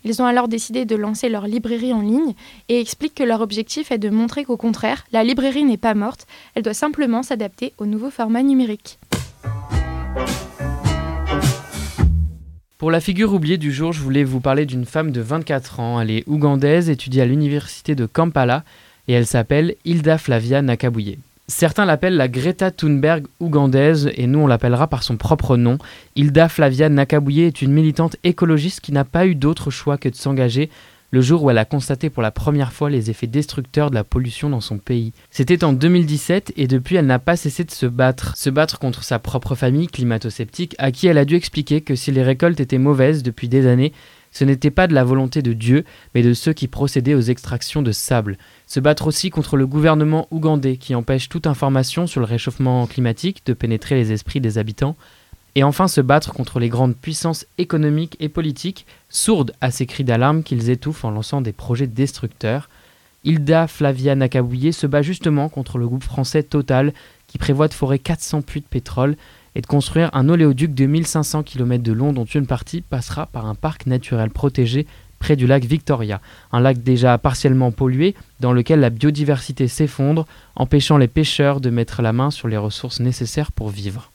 Ils 0.03 0.21
ont 0.21 0.25
alors 0.25 0.47
décidé 0.47 0.85
de 0.85 0.95
lancer 0.95 1.29
leur 1.29 1.47
librairie 1.47 1.93
en 1.93 2.01
ligne 2.01 2.33
et 2.69 2.79
expliquent 2.79 3.15
que 3.15 3.23
leur 3.23 3.41
objectif 3.41 3.91
est 3.91 3.97
de 3.97 4.09
montrer 4.09 4.45
qu'au 4.45 4.57
contraire, 4.57 5.05
la 5.11 5.23
librairie 5.23 5.63
n'est 5.63 5.77
pas 5.77 5.93
morte, 5.93 6.27
elle 6.55 6.63
doit 6.63 6.73
simplement 6.73 7.23
s'adapter 7.23 7.73
au 7.77 7.85
nouveau 7.85 8.09
format 8.09 8.43
numérique. 8.43 8.99
Pour 12.77 12.89
la 12.89 12.99
figure 12.99 13.31
oubliée 13.31 13.59
du 13.59 13.71
jour, 13.71 13.93
je 13.93 14.01
voulais 14.01 14.23
vous 14.23 14.39
parler 14.39 14.65
d'une 14.65 14.85
femme 14.85 15.11
de 15.11 15.21
24 15.21 15.79
ans. 15.79 16.01
Elle 16.01 16.09
est 16.09 16.27
ougandaise, 16.27 16.89
étudie 16.89 17.21
à 17.21 17.25
l'université 17.25 17.93
de 17.93 18.07
Kampala 18.07 18.63
et 19.07 19.13
elle 19.13 19.27
s'appelle 19.27 19.75
Hilda 19.85 20.17
Flavia 20.17 20.63
Nakabouye. 20.63 21.19
Certains 21.51 21.83
l'appellent 21.83 22.15
la 22.15 22.29
Greta 22.29 22.71
Thunberg 22.71 23.25
ougandaise 23.41 24.09
et 24.15 24.25
nous 24.25 24.39
on 24.39 24.47
l'appellera 24.47 24.87
par 24.87 25.03
son 25.03 25.17
propre 25.17 25.57
nom. 25.57 25.77
Hilda 26.15 26.47
Flavia 26.47 26.87
Nakabouye 26.87 27.41
est 27.41 27.61
une 27.61 27.73
militante 27.73 28.15
écologiste 28.23 28.79
qui 28.79 28.93
n'a 28.93 29.03
pas 29.03 29.27
eu 29.27 29.35
d'autre 29.35 29.69
choix 29.69 29.97
que 29.97 30.07
de 30.07 30.15
s'engager 30.15 30.69
le 31.11 31.19
jour 31.19 31.43
où 31.43 31.49
elle 31.49 31.57
a 31.57 31.65
constaté 31.65 32.09
pour 32.09 32.23
la 32.23 32.31
première 32.31 32.71
fois 32.71 32.89
les 32.89 33.09
effets 33.09 33.27
destructeurs 33.27 33.89
de 33.89 33.95
la 33.95 34.05
pollution 34.05 34.49
dans 34.49 34.61
son 34.61 34.77
pays. 34.77 35.11
C'était 35.29 35.65
en 35.65 35.73
2017 35.73 36.53
et 36.55 36.67
depuis 36.67 36.95
elle 36.95 37.05
n'a 37.05 37.19
pas 37.19 37.35
cessé 37.35 37.65
de 37.65 37.71
se 37.71 37.85
battre, 37.85 38.37
se 38.37 38.49
battre 38.49 38.79
contre 38.79 39.03
sa 39.03 39.19
propre 39.19 39.53
famille 39.53 39.87
climato-sceptique 39.87 40.73
à 40.77 40.93
qui 40.93 41.07
elle 41.07 41.17
a 41.17 41.25
dû 41.25 41.35
expliquer 41.35 41.81
que 41.81 41.95
si 41.95 42.13
les 42.13 42.23
récoltes 42.23 42.61
étaient 42.61 42.77
mauvaises 42.77 43.23
depuis 43.23 43.49
des 43.49 43.67
années, 43.67 43.91
ce 44.31 44.43
n'était 44.43 44.71
pas 44.71 44.87
de 44.87 44.93
la 44.93 45.03
volonté 45.03 45.41
de 45.41 45.53
Dieu, 45.53 45.83
mais 46.15 46.23
de 46.23 46.33
ceux 46.33 46.53
qui 46.53 46.67
procédaient 46.67 47.13
aux 47.13 47.21
extractions 47.21 47.81
de 47.81 47.91
sable. 47.91 48.37
Se 48.65 48.79
battre 48.79 49.07
aussi 49.07 49.29
contre 49.29 49.57
le 49.57 49.67
gouvernement 49.67 50.27
ougandais 50.31 50.77
qui 50.77 50.95
empêche 50.95 51.29
toute 51.29 51.47
information 51.47 52.07
sur 52.07 52.21
le 52.21 52.25
réchauffement 52.25 52.87
climatique 52.87 53.43
de 53.45 53.53
pénétrer 53.53 53.95
les 53.95 54.11
esprits 54.11 54.41
des 54.41 54.57
habitants. 54.57 54.95
Et 55.55 55.63
enfin 55.63 55.89
se 55.89 55.99
battre 55.99 56.33
contre 56.33 56.59
les 56.59 56.69
grandes 56.69 56.95
puissances 56.95 57.45
économiques 57.57 58.15
et 58.21 58.29
politiques, 58.29 58.85
sourdes 59.09 59.51
à 59.59 59.69
ces 59.69 59.85
cris 59.85 60.05
d'alarme 60.05 60.43
qu'ils 60.43 60.69
étouffent 60.69 61.03
en 61.03 61.11
lançant 61.11 61.41
des 61.41 61.51
projets 61.51 61.87
destructeurs. 61.87 62.69
Hilda 63.25 63.67
Flavia 63.67 64.15
Nakabouye 64.15 64.71
se 64.71 64.87
bat 64.87 65.01
justement 65.01 65.49
contre 65.49 65.77
le 65.77 65.87
groupe 65.87 66.03
français 66.03 66.41
Total 66.41 66.93
qui 67.27 67.37
prévoit 67.37 67.67
de 67.67 67.73
forer 67.73 67.99
400 67.99 68.41
puits 68.41 68.61
de 68.61 68.65
pétrole 68.65 69.15
et 69.55 69.61
de 69.61 69.67
construire 69.67 70.09
un 70.13 70.29
oléoduc 70.29 70.73
de 70.73 70.85
1500 70.85 71.43
km 71.43 71.83
de 71.83 71.91
long 71.91 72.13
dont 72.13 72.25
une 72.25 72.47
partie 72.47 72.81
passera 72.81 73.25
par 73.27 73.45
un 73.45 73.55
parc 73.55 73.85
naturel 73.85 74.29
protégé 74.29 74.87
près 75.19 75.35
du 75.35 75.45
lac 75.45 75.63
Victoria, 75.63 76.19
un 76.51 76.59
lac 76.59 76.81
déjà 76.81 77.17
partiellement 77.17 77.71
pollué 77.71 78.15
dans 78.39 78.53
lequel 78.53 78.79
la 78.79 78.89
biodiversité 78.89 79.67
s'effondre, 79.67 80.25
empêchant 80.55 80.97
les 80.97 81.07
pêcheurs 81.07 81.61
de 81.61 81.69
mettre 81.69 82.01
la 82.01 82.11
main 82.11 82.31
sur 82.31 82.47
les 82.47 82.57
ressources 82.57 82.99
nécessaires 82.99 83.51
pour 83.51 83.69
vivre. 83.69 84.11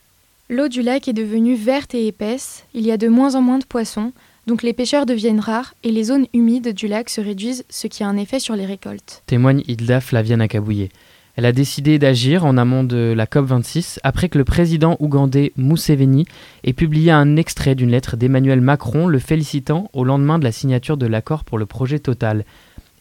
L'eau 0.51 0.69
du 0.69 0.83
lac 0.83 1.09
est 1.09 1.13
devenue 1.13 1.55
verte 1.55 1.95
et 1.95 2.07
épaisse, 2.09 2.65
il 2.75 2.85
y 2.85 2.91
a 2.91 2.97
de 2.97 3.09
moins 3.09 3.35
en 3.37 3.41
moins 3.41 3.59
de 3.59 3.65
poissons, 3.65 4.13
donc 4.47 4.63
les 4.63 4.73
pêcheurs 4.73 5.07
deviennent 5.07 5.41
rares 5.41 5.75
et 5.83 5.91
les 5.91 6.05
zones 6.05 6.27
humides 6.33 6.73
du 6.73 6.87
lac 6.87 7.09
se 7.09 7.21
réduisent, 7.21 7.65
ce 7.69 7.89
qui 7.89 8.05
a 8.05 8.09
un 8.09 8.17
effet 8.17 8.39
sur 8.39 8.55
les 8.55 8.67
récoltes. 8.67 9.23
Témoigne 9.27 9.63
Hilda 9.67 10.01
Flavia 10.01 10.37
Nakabouye. 10.37 10.89
Elle 11.37 11.45
a 11.45 11.53
décidé 11.53 11.99
d'agir 11.99 12.47
en 12.47 12.57
amont 12.57 12.83
de 12.83 13.13
la 13.15 13.27
COP26 13.27 13.99
après 14.03 14.31
que 14.31 14.39
le 14.39 14.45
président 14.45 14.97
ougandais 15.01 15.53
Museveni 15.59 16.25
ait 16.65 16.73
publié 16.73 17.11
un 17.11 17.37
extrait 17.37 17.75
d'une 17.75 17.91
lettre 17.91 18.17
d'Emmanuel 18.17 18.63
Macron 18.63 19.07
le 19.07 19.19
félicitant 19.19 19.91
au 19.93 20.03
lendemain 20.03 20.39
de 20.39 20.45
la 20.45 20.53
signature 20.53 20.97
de 20.97 21.07
l'accord 21.07 21.45
pour 21.45 21.59
le 21.59 21.67
projet 21.67 21.99
Total. 21.99 22.47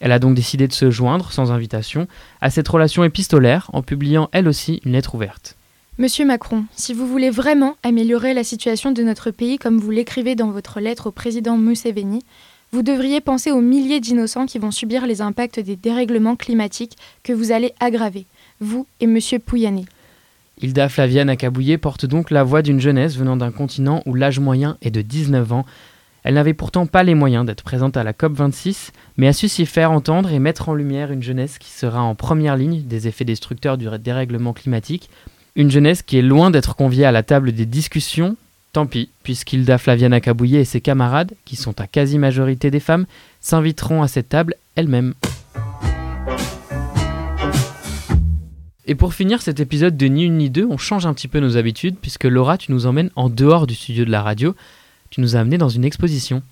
Elle 0.00 0.12
a 0.12 0.18
donc 0.18 0.34
décidé 0.34 0.68
de 0.68 0.74
se 0.74 0.90
joindre, 0.90 1.32
sans 1.32 1.50
invitation, 1.50 2.08
à 2.42 2.50
cette 2.50 2.68
relation 2.68 3.04
épistolaire 3.04 3.70
en 3.72 3.80
publiant 3.80 4.28
elle 4.32 4.48
aussi 4.48 4.82
une 4.84 4.92
lettre 4.92 5.14
ouverte. 5.14 5.56
Monsieur 5.96 6.26
Macron, 6.26 6.66
si 6.72 6.92
vous 6.92 7.06
voulez 7.06 7.30
vraiment 7.30 7.76
améliorer 7.82 8.34
la 8.34 8.44
situation 8.44 8.92
de 8.92 9.02
notre 9.02 9.30
pays 9.30 9.56
comme 9.56 9.78
vous 9.78 9.90
l'écrivez 9.90 10.34
dans 10.34 10.50
votre 10.50 10.78
lettre 10.78 11.06
au 11.06 11.10
président 11.10 11.56
Museveni, 11.56 12.22
vous 12.76 12.82
devriez 12.82 13.22
penser 13.22 13.50
aux 13.52 13.62
milliers 13.62 14.00
d'innocents 14.00 14.44
qui 14.44 14.58
vont 14.58 14.70
subir 14.70 15.06
les 15.06 15.22
impacts 15.22 15.58
des 15.58 15.76
dérèglements 15.76 16.36
climatiques 16.36 16.98
que 17.22 17.32
vous 17.32 17.50
allez 17.50 17.72
aggraver, 17.80 18.26
vous 18.60 18.86
et 19.00 19.04
M. 19.04 19.18
Pouyanné. 19.46 19.86
Hilda 20.60 20.90
Flaviane 20.90 21.30
Akabouye 21.30 21.78
porte 21.78 22.04
donc 22.04 22.30
la 22.30 22.44
voix 22.44 22.60
d'une 22.60 22.78
jeunesse 22.78 23.16
venant 23.16 23.38
d'un 23.38 23.50
continent 23.50 24.02
où 24.04 24.12
l'âge 24.12 24.40
moyen 24.40 24.76
est 24.82 24.90
de 24.90 25.00
19 25.00 25.52
ans. 25.54 25.64
Elle 26.22 26.34
n'avait 26.34 26.52
pourtant 26.52 26.84
pas 26.84 27.02
les 27.02 27.14
moyens 27.14 27.46
d'être 27.46 27.64
présente 27.64 27.96
à 27.96 28.04
la 28.04 28.12
COP26, 28.12 28.90
mais 29.16 29.28
a 29.28 29.32
su 29.32 29.48
s'y 29.48 29.64
faire 29.64 29.90
entendre 29.90 30.30
et 30.30 30.38
mettre 30.38 30.68
en 30.68 30.74
lumière 30.74 31.10
une 31.10 31.22
jeunesse 31.22 31.58
qui 31.58 31.70
sera 31.70 32.02
en 32.02 32.14
première 32.14 32.58
ligne 32.58 32.82
des 32.82 33.08
effets 33.08 33.24
destructeurs 33.24 33.78
du 33.78 33.88
dérèglement 33.98 34.52
climatique, 34.52 35.08
une 35.54 35.70
jeunesse 35.70 36.02
qui 36.02 36.18
est 36.18 36.22
loin 36.22 36.50
d'être 36.50 36.76
conviée 36.76 37.06
à 37.06 37.12
la 37.12 37.22
table 37.22 37.52
des 37.52 37.64
discussions, 37.64 38.36
Tant 38.76 38.84
pis, 38.84 39.08
puisqu'Hilda 39.22 39.78
Flaviana 39.78 40.20
Cabouillet 40.20 40.60
et 40.60 40.66
ses 40.66 40.82
camarades, 40.82 41.32
qui 41.46 41.56
sont 41.56 41.80
à 41.80 41.86
quasi-majorité 41.86 42.70
des 42.70 42.78
femmes, 42.78 43.06
s'inviteront 43.40 44.02
à 44.02 44.06
cette 44.06 44.28
table 44.28 44.54
elles-mêmes. 44.74 45.14
Et 48.84 48.94
pour 48.94 49.14
finir 49.14 49.40
cet 49.40 49.60
épisode 49.60 49.96
de 49.96 50.06
Ni 50.08 50.24
une 50.24 50.36
ni 50.36 50.50
deux, 50.50 50.66
on 50.68 50.76
change 50.76 51.06
un 51.06 51.14
petit 51.14 51.26
peu 51.26 51.40
nos 51.40 51.56
habitudes, 51.56 51.96
puisque 51.98 52.24
Laura, 52.24 52.58
tu 52.58 52.70
nous 52.70 52.84
emmènes 52.84 53.08
en 53.16 53.30
dehors 53.30 53.66
du 53.66 53.74
studio 53.74 54.04
de 54.04 54.10
la 54.10 54.20
radio. 54.20 54.54
Tu 55.08 55.22
nous 55.22 55.36
as 55.36 55.40
amenés 55.40 55.56
dans 55.56 55.70
une 55.70 55.86
exposition. 55.86 56.42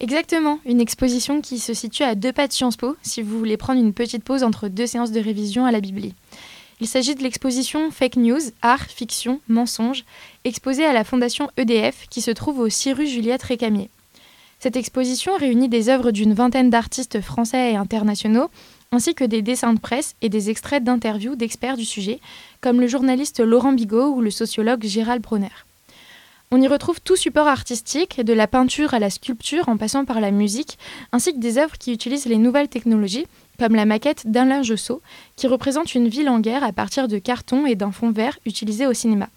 Exactement, 0.00 0.60
une 0.64 0.80
exposition 0.80 1.42
qui 1.42 1.58
se 1.58 1.74
situe 1.74 2.02
à 2.02 2.14
deux 2.14 2.32
pas 2.32 2.48
de 2.48 2.54
Sciences 2.54 2.78
Po, 2.78 2.96
si 3.02 3.20
vous 3.20 3.38
voulez 3.38 3.58
prendre 3.58 3.78
une 3.78 3.92
petite 3.92 4.24
pause 4.24 4.42
entre 4.42 4.68
deux 4.68 4.86
séances 4.86 5.12
de 5.12 5.20
révision 5.20 5.66
à 5.66 5.70
la 5.70 5.80
Bibli. 5.80 6.14
Il 6.80 6.88
s'agit 6.88 7.14
de 7.14 7.22
l'exposition 7.22 7.90
Fake 7.90 8.16
News, 8.16 8.40
Art, 8.62 8.86
Fiction, 8.86 9.40
Mensonge, 9.48 10.04
exposée 10.44 10.84
à 10.84 10.92
la 10.92 11.04
Fondation 11.04 11.48
EDF 11.56 12.06
qui 12.10 12.20
se 12.20 12.30
trouve 12.32 12.58
au 12.58 12.68
6 12.68 12.92
rue 12.92 13.06
Juliette 13.06 13.44
Récamier. 13.44 13.90
Cette 14.58 14.76
exposition 14.76 15.36
réunit 15.36 15.68
des 15.68 15.88
œuvres 15.88 16.10
d'une 16.10 16.34
vingtaine 16.34 16.70
d'artistes 16.70 17.20
français 17.20 17.72
et 17.72 17.76
internationaux, 17.76 18.48
ainsi 18.92 19.14
que 19.14 19.24
des 19.24 19.42
dessins 19.42 19.74
de 19.74 19.80
presse 19.80 20.14
et 20.22 20.28
des 20.28 20.50
extraits 20.50 20.82
d'interviews 20.82 21.36
d'experts 21.36 21.76
du 21.76 21.84
sujet, 21.84 22.18
comme 22.60 22.80
le 22.80 22.88
journaliste 22.88 23.40
Laurent 23.40 23.72
Bigot 23.72 24.14
ou 24.14 24.20
le 24.20 24.30
sociologue 24.30 24.84
Gérald 24.84 25.22
Bronner. 25.22 25.48
On 26.50 26.60
y 26.60 26.68
retrouve 26.68 27.00
tout 27.00 27.16
support 27.16 27.48
artistique, 27.48 28.20
de 28.20 28.32
la 28.32 28.46
peinture 28.46 28.94
à 28.94 28.98
la 28.98 29.10
sculpture 29.10 29.68
en 29.68 29.76
passant 29.76 30.04
par 30.04 30.20
la 30.20 30.30
musique, 30.30 30.78
ainsi 31.12 31.34
que 31.34 31.40
des 31.40 31.58
œuvres 31.58 31.76
qui 31.78 31.92
utilisent 31.92 32.26
les 32.26 32.38
nouvelles 32.38 32.68
technologies, 32.68 33.26
comme 33.58 33.74
la 33.74 33.84
maquette 33.84 34.30
d'Alain 34.30 34.62
Jossot, 34.62 35.02
qui 35.36 35.46
représente 35.46 35.94
une 35.94 36.08
ville 36.08 36.28
en 36.28 36.40
guerre 36.40 36.64
à 36.64 36.72
partir 36.72 37.08
de 37.08 37.18
carton 37.18 37.66
et 37.66 37.74
d'un 37.74 37.92
fond 37.92 38.10
vert 38.10 38.38
utilisé 38.46 38.86
au 38.86 38.94
cinéma. 38.94 39.28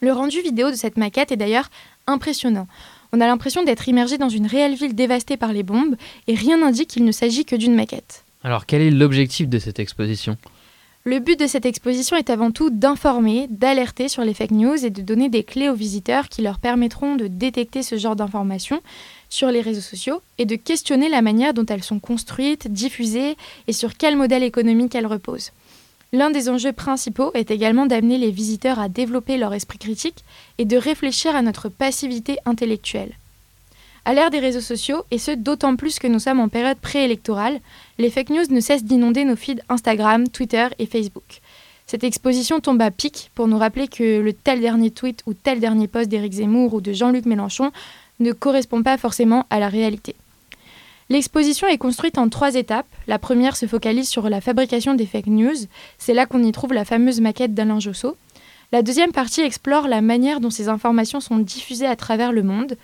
Le 0.00 0.12
rendu 0.12 0.40
vidéo 0.40 0.70
de 0.70 0.76
cette 0.76 0.96
maquette 0.96 1.32
est 1.32 1.36
d'ailleurs 1.36 1.70
impressionnant. 2.06 2.66
On 3.12 3.20
a 3.20 3.26
l'impression 3.26 3.62
d'être 3.62 3.88
immergé 3.88 4.18
dans 4.18 4.28
une 4.28 4.46
réelle 4.46 4.74
ville 4.74 4.94
dévastée 4.94 5.36
par 5.36 5.52
les 5.52 5.62
bombes, 5.62 5.96
et 6.26 6.34
rien 6.34 6.58
n'indique 6.58 6.88
qu'il 6.88 7.04
ne 7.04 7.12
s'agit 7.12 7.44
que 7.44 7.56
d'une 7.56 7.74
maquette. 7.74 8.24
Alors 8.42 8.66
quel 8.66 8.82
est 8.82 8.90
l'objectif 8.90 9.48
de 9.48 9.58
cette 9.58 9.78
exposition? 9.78 10.36
Le 11.06 11.18
but 11.18 11.38
de 11.38 11.46
cette 11.46 11.66
exposition 11.66 12.16
est 12.16 12.30
avant 12.30 12.50
tout 12.50 12.70
d'informer, 12.70 13.46
d'alerter 13.50 14.08
sur 14.08 14.22
les 14.22 14.32
fake 14.32 14.52
news 14.52 14.86
et 14.86 14.88
de 14.88 15.02
donner 15.02 15.28
des 15.28 15.44
clés 15.44 15.68
aux 15.68 15.74
visiteurs 15.74 16.30
qui 16.30 16.40
leur 16.40 16.58
permettront 16.58 17.16
de 17.16 17.26
détecter 17.26 17.82
ce 17.82 17.98
genre 17.98 18.16
d'informations 18.16 18.80
sur 19.34 19.50
les 19.50 19.60
réseaux 19.60 19.80
sociaux 19.80 20.22
et 20.38 20.46
de 20.46 20.54
questionner 20.54 21.08
la 21.08 21.20
manière 21.20 21.54
dont 21.54 21.66
elles 21.66 21.82
sont 21.82 21.98
construites, 21.98 22.68
diffusées 22.70 23.36
et 23.66 23.72
sur 23.72 23.96
quel 23.96 24.16
modèle 24.16 24.44
économique 24.44 24.94
elles 24.94 25.06
reposent. 25.06 25.50
L'un 26.12 26.30
des 26.30 26.48
enjeux 26.48 26.72
principaux 26.72 27.32
est 27.34 27.50
également 27.50 27.86
d'amener 27.86 28.16
les 28.16 28.30
visiteurs 28.30 28.78
à 28.78 28.88
développer 28.88 29.36
leur 29.36 29.52
esprit 29.52 29.78
critique 29.78 30.24
et 30.58 30.64
de 30.64 30.76
réfléchir 30.76 31.34
à 31.34 31.42
notre 31.42 31.68
passivité 31.68 32.38
intellectuelle. 32.46 33.14
À 34.04 34.14
l'ère 34.14 34.30
des 34.30 34.38
réseaux 34.38 34.60
sociaux, 34.60 35.02
et 35.10 35.18
ce 35.18 35.32
d'autant 35.32 35.74
plus 35.74 35.98
que 35.98 36.06
nous 36.06 36.20
sommes 36.20 36.38
en 36.38 36.48
période 36.48 36.78
préélectorale, 36.78 37.58
les 37.98 38.10
fake 38.10 38.30
news 38.30 38.44
ne 38.50 38.60
cessent 38.60 38.84
d'inonder 38.84 39.24
nos 39.24 39.34
feeds 39.34 39.62
Instagram, 39.68 40.28
Twitter 40.28 40.68
et 40.78 40.86
Facebook. 40.86 41.40
Cette 41.86 42.04
exposition 42.04 42.60
tombe 42.60 42.80
à 42.80 42.90
pic 42.90 43.30
pour 43.34 43.48
nous 43.48 43.58
rappeler 43.58 43.88
que 43.88 44.20
le 44.20 44.32
tel 44.32 44.60
dernier 44.60 44.90
tweet 44.90 45.22
ou 45.26 45.34
tel 45.34 45.58
dernier 45.58 45.88
post 45.88 46.08
d'Éric 46.08 46.34
Zemmour 46.34 46.74
ou 46.74 46.80
de 46.80 46.92
Jean-Luc 46.92 47.26
Mélenchon 47.26 47.72
ne 48.20 48.32
correspond 48.32 48.82
pas 48.82 48.98
forcément 48.98 49.46
à 49.50 49.58
la 49.58 49.68
réalité. 49.68 50.14
L'exposition 51.10 51.68
est 51.68 51.78
construite 51.78 52.16
en 52.16 52.28
trois 52.28 52.54
étapes. 52.54 52.86
La 53.06 53.18
première 53.18 53.56
se 53.56 53.66
focalise 53.66 54.08
sur 54.08 54.28
la 54.30 54.40
fabrication 54.40 54.94
des 54.94 55.06
fake 55.06 55.26
news. 55.26 55.56
C'est 55.98 56.14
là 56.14 56.24
qu'on 56.26 56.42
y 56.42 56.52
trouve 56.52 56.72
la 56.72 56.84
fameuse 56.84 57.20
maquette 57.20 57.54
d'Alain 57.54 57.80
Jossot. 57.80 58.16
La 58.72 58.82
deuxième 58.82 59.12
partie 59.12 59.42
explore 59.42 59.86
la 59.86 60.00
manière 60.00 60.40
dont 60.40 60.50
ces 60.50 60.68
informations 60.68 61.20
sont 61.20 61.38
diffusées 61.38 61.86
à 61.86 61.96
travers 61.96 62.32
le 62.32 62.42
monde. 62.42 62.76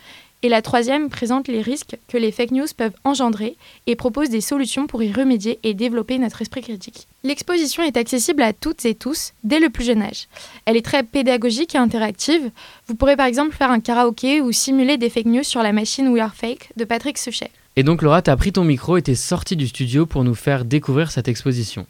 Et 0.42 0.49
la 0.49 0.62
troisième 0.62 1.11
présente 1.11 1.49
les 1.49 1.61
risques 1.61 1.99
que 2.09 2.16
les 2.16 2.32
fake 2.32 2.52
news 2.52 2.66
peuvent 2.75 2.94
engendrer 3.04 3.56
et 3.87 3.94
propose 3.94 4.30
des 4.30 4.40
solutions 4.40 4.87
pour 4.87 5.02
y 5.02 5.12
remédier 5.12 5.59
et 5.64 5.75
développer 5.75 6.18
notre 6.18 6.40
esprit 6.40 6.62
critique. 6.62 7.06
L'exposition 7.25 7.82
est 7.82 7.99
accessible 7.99 8.42
à 8.42 8.54
toutes 8.54 8.87
et 8.87 8.94
tous 8.94 9.32
dès 9.44 9.61
le 9.61 9.68
plus 9.68 9.85
jeune 9.85 10.00
âge. 10.00 10.28
Elle 10.64 10.78
est 10.78 10.85
très 10.85 11.02
pédagogique 11.02 11.75
et 11.75 11.78
interactive. 11.78 12.50
Vous 12.87 12.94
pourrez 12.94 13.16
par 13.16 13.26
exemple 13.26 13.54
faire 13.54 13.70
un 13.70 13.80
karaoké 13.80 14.40
ou 14.40 14.50
simuler 14.50 14.97
des 14.97 15.11
fake 15.11 15.26
news 15.26 15.44
sur 15.44 15.62
la 15.62 15.73
machine 15.73 16.09
We 16.09 16.23
Are 16.23 16.35
Fake 16.35 16.70
de 16.76 16.85
Patrick 16.85 17.18
Suchet. 17.18 17.50
Et 17.76 17.82
donc 17.82 18.00
Laura, 18.00 18.23
tu 18.23 18.30
as 18.30 18.37
pris 18.37 18.52
ton 18.52 18.64
micro 18.64 18.97
et 18.97 19.02
t'es 19.02 19.14
sortie 19.14 19.56
du 19.56 19.68
studio 19.68 20.06
pour 20.06 20.25
nous 20.25 20.35
faire 20.35 20.64
découvrir 20.64 21.11
cette 21.11 21.28
exposition. 21.28 21.87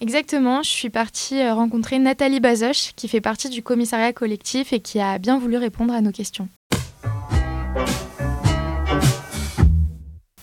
Exactement, 0.00 0.62
je 0.62 0.70
suis 0.70 0.90
partie 0.90 1.40
euh, 1.40 1.54
rencontrer 1.54 1.98
Nathalie 1.98 2.38
Bazoche 2.38 2.92
qui 2.94 3.08
fait 3.08 3.20
partie 3.20 3.48
du 3.48 3.64
commissariat 3.64 4.12
collectif 4.12 4.72
et 4.72 4.78
qui 4.78 5.00
a 5.00 5.18
bien 5.18 5.40
voulu 5.40 5.56
répondre 5.56 5.92
à 5.92 6.00
nos 6.00 6.12
questions. 6.12 6.48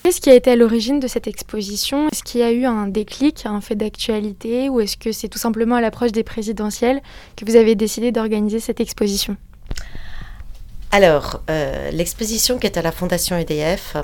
Qu'est-ce 0.03 0.22
qui 0.22 0.29
a 0.29 0.36
été 0.36 0.51
à 0.51 0.55
l'origine 0.55 1.00
de 1.00 1.08
cette 1.08 1.25
exposition? 1.27 2.08
Est-ce 2.10 2.24
qu'il 2.24 2.41
y 2.41 2.44
a 2.44 2.51
eu 2.51 2.65
un 2.65 2.88
déclic, 2.88 3.46
un 3.46 3.60
fait 3.60 3.75
d'actualité, 3.75 4.70
ou 4.70 4.79
est-ce 4.79 4.98
que 4.98 5.12
c'est 5.12 5.29
tout 5.29 5.39
simplement 5.39 5.75
à 5.75 5.82
l'approche 5.82 6.12
des 6.12 6.24
présidentielles 6.24 7.01
que 7.36 7.44
vous 7.44 7.55
avez 7.55 7.75
décidé 7.75 8.12
d'organiser 8.12 8.60
cette 8.60 8.79
exposition? 8.79 9.36
Alors, 10.91 11.41
euh, 11.50 11.89
l'exposition 11.91 12.60
qui 12.60 12.67
est 12.67 12.77
à 12.77 12.82
la 12.82 12.91
Fondation 12.91 13.36
EDF, 13.36 13.98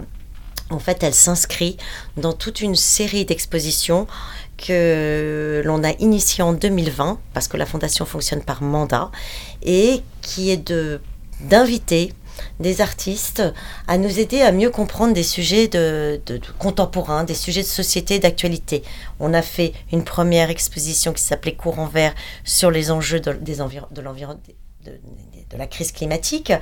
en 0.72 0.80
fait, 0.80 1.04
elle 1.04 1.14
s'inscrit 1.14 1.78
dans 2.18 2.34
toute 2.34 2.62
une 2.62 2.76
série 2.76 3.24
d'expositions 3.24 4.08
que 4.58 5.62
l'on 5.64 5.84
a 5.84 5.92
initiées 6.00 6.44
en 6.44 6.54
2020, 6.54 7.20
parce 7.34 7.48
que 7.48 7.58
la 7.58 7.66
Fondation 7.66 8.06
fonctionne 8.06 8.44
par 8.44 8.64
mandat, 8.64 9.12
et 9.64 10.02
qui 10.22 10.50
est 10.50 10.68
de 10.68 11.00
d'inviter 11.42 12.14
des 12.60 12.82
artistes 12.82 13.44
à 13.88 13.98
nous 13.98 14.20
aider 14.20 14.42
à 14.42 14.52
mieux 14.52 14.70
comprendre 14.70 15.14
des 15.14 15.24
sujets 15.24 15.68
de, 15.68 16.22
contemporains, 16.60 17.24
des 17.24 17.34
sujets 17.34 17.62
de 17.62 17.68
société, 17.68 18.20
d'actualité. 18.20 18.84
On 19.20 19.34
a 19.34 19.42
fait 19.42 19.74
une 19.92 20.04
première 20.04 20.50
exposition 20.50 21.14
qui 21.14 21.24
s'appelait 21.24 21.56
Courant 21.56 21.88
vert 21.88 22.14
sur 22.44 22.72
les 22.72 22.92
enjeux 22.92 23.20
de, 23.20 23.34
de 23.34 24.02
l'environnement. 24.02 24.42
De, 24.86 25.58
la 25.58 25.68
crise 25.68 25.92
climatique. 25.92 26.54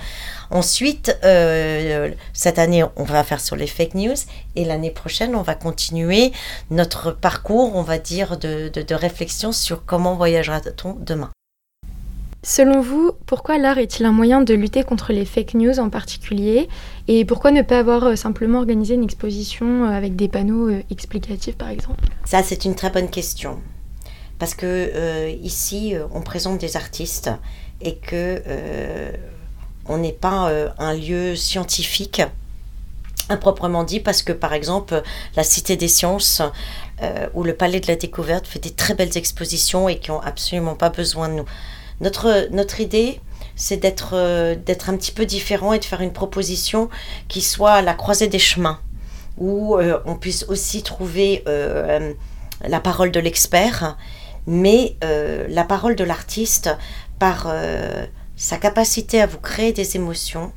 Ensuite, 0.49 1.15
euh, 1.23 2.11
cette 2.33 2.57
année, 2.57 2.83
on 2.95 3.03
va 3.03 3.23
faire 3.23 3.39
sur 3.39 3.55
les 3.55 3.67
fake 3.67 3.93
news 3.93 4.15
et 4.55 4.65
l'année 4.65 4.89
prochaine, 4.89 5.35
on 5.35 5.43
va 5.43 5.53
continuer 5.53 6.31
notre 6.71 7.11
parcours, 7.11 7.75
on 7.75 7.83
va 7.83 7.99
dire, 7.99 8.37
de, 8.37 8.69
de 8.69 8.95
réflexion 8.95 9.51
sur 9.51 9.85
comment 9.85 10.15
voyagera-t-on 10.15 10.93
demain. 10.99 11.29
Selon 12.41 12.79
vous, 12.79 13.11
pourquoi 13.25 13.57
l'art 13.57 13.79
est-il 13.79 14.05
un 14.05 14.13
moyen 14.13 14.39
de 14.41 14.53
lutter 14.53 14.83
contre 14.83 15.11
les 15.11 15.25
fake 15.25 15.55
news 15.55 15.77
en 15.79 15.89
particulier 15.89 16.69
Et 17.09 17.25
pourquoi 17.25 17.51
ne 17.51 17.61
pas 17.61 17.79
avoir 17.79 18.05
euh, 18.05 18.15
simplement 18.15 18.59
organisé 18.59 18.93
une 18.93 19.03
exposition 19.03 19.83
euh, 19.83 19.89
avec 19.89 20.15
des 20.15 20.29
panneaux 20.29 20.69
euh, 20.69 20.81
explicatifs 20.89 21.57
par 21.57 21.67
exemple? 21.67 21.99
Ça, 22.23 22.41
c'est 22.41 22.63
une 22.63 22.75
très 22.75 22.91
bonne 22.91 23.09
question. 23.09 23.59
Parce 24.37 24.55
que 24.55 25.35
ici, 25.43 25.95
on 26.13 26.21
présente 26.21 26.61
des 26.61 26.77
artistes 26.77 27.29
et 27.81 27.95
que 27.95 28.41
on 29.85 29.97
n'est 29.97 30.13
pas 30.13 30.49
un 30.77 30.93
lieu 30.93 31.35
scientifique 31.35 32.21
improprement 33.27 33.83
dit 33.83 33.99
parce 33.99 34.21
que 34.21 34.31
par 34.31 34.53
exemple 34.53 35.03
la 35.35 35.43
Cité 35.43 35.75
des 35.75 35.89
Sciences 35.89 36.41
ou 37.33 37.43
le 37.43 37.53
Palais 37.53 37.81
de 37.81 37.87
la 37.87 37.97
Découverte 37.97 38.47
fait 38.47 38.59
des 38.59 38.71
très 38.71 38.93
belles 38.93 39.17
expositions 39.17 39.89
et 39.89 39.99
qui 39.99 40.09
ont 40.09 40.21
absolument 40.21 40.75
pas 40.75 40.89
besoin 40.89 41.27
de 41.27 41.33
nous. 41.33 41.45
Notre, 42.01 42.47
notre 42.51 42.79
idée, 42.79 43.19
c'est 43.59 43.77
d'être 43.77 44.11
euh, 44.13 44.55
d'être 44.55 44.89
un 44.89 44.95
petit 44.95 45.11
peu 45.11 45.25
différent 45.25 45.73
et 45.73 45.79
de 45.79 45.85
faire 45.85 46.01
une 46.01 46.13
proposition 46.13 46.89
qui 47.27 47.41
soit 47.41 47.73
à 47.73 47.81
la 47.81 47.93
croisée 47.93 48.29
des 48.29 48.39
chemins, 48.39 48.79
où 49.37 49.75
euh, 49.75 49.99
on 50.05 50.15
puisse 50.15 50.45
aussi 50.47 50.81
trouver 50.81 51.43
euh, 51.47 52.13
la 52.65 52.79
parole 52.79 53.11
de 53.11 53.19
l'expert, 53.19 53.97
mais 54.47 54.95
la 55.01 55.63
parole 55.63 55.95
de 55.95 56.03
l'artiste 56.03 56.75
par 57.19 57.53
sa 58.35 58.57
capacité 58.57 59.21
à 59.21 59.27
vous 59.27 59.37
créer 59.37 59.73
des 59.73 59.95
émotions, 59.95 60.51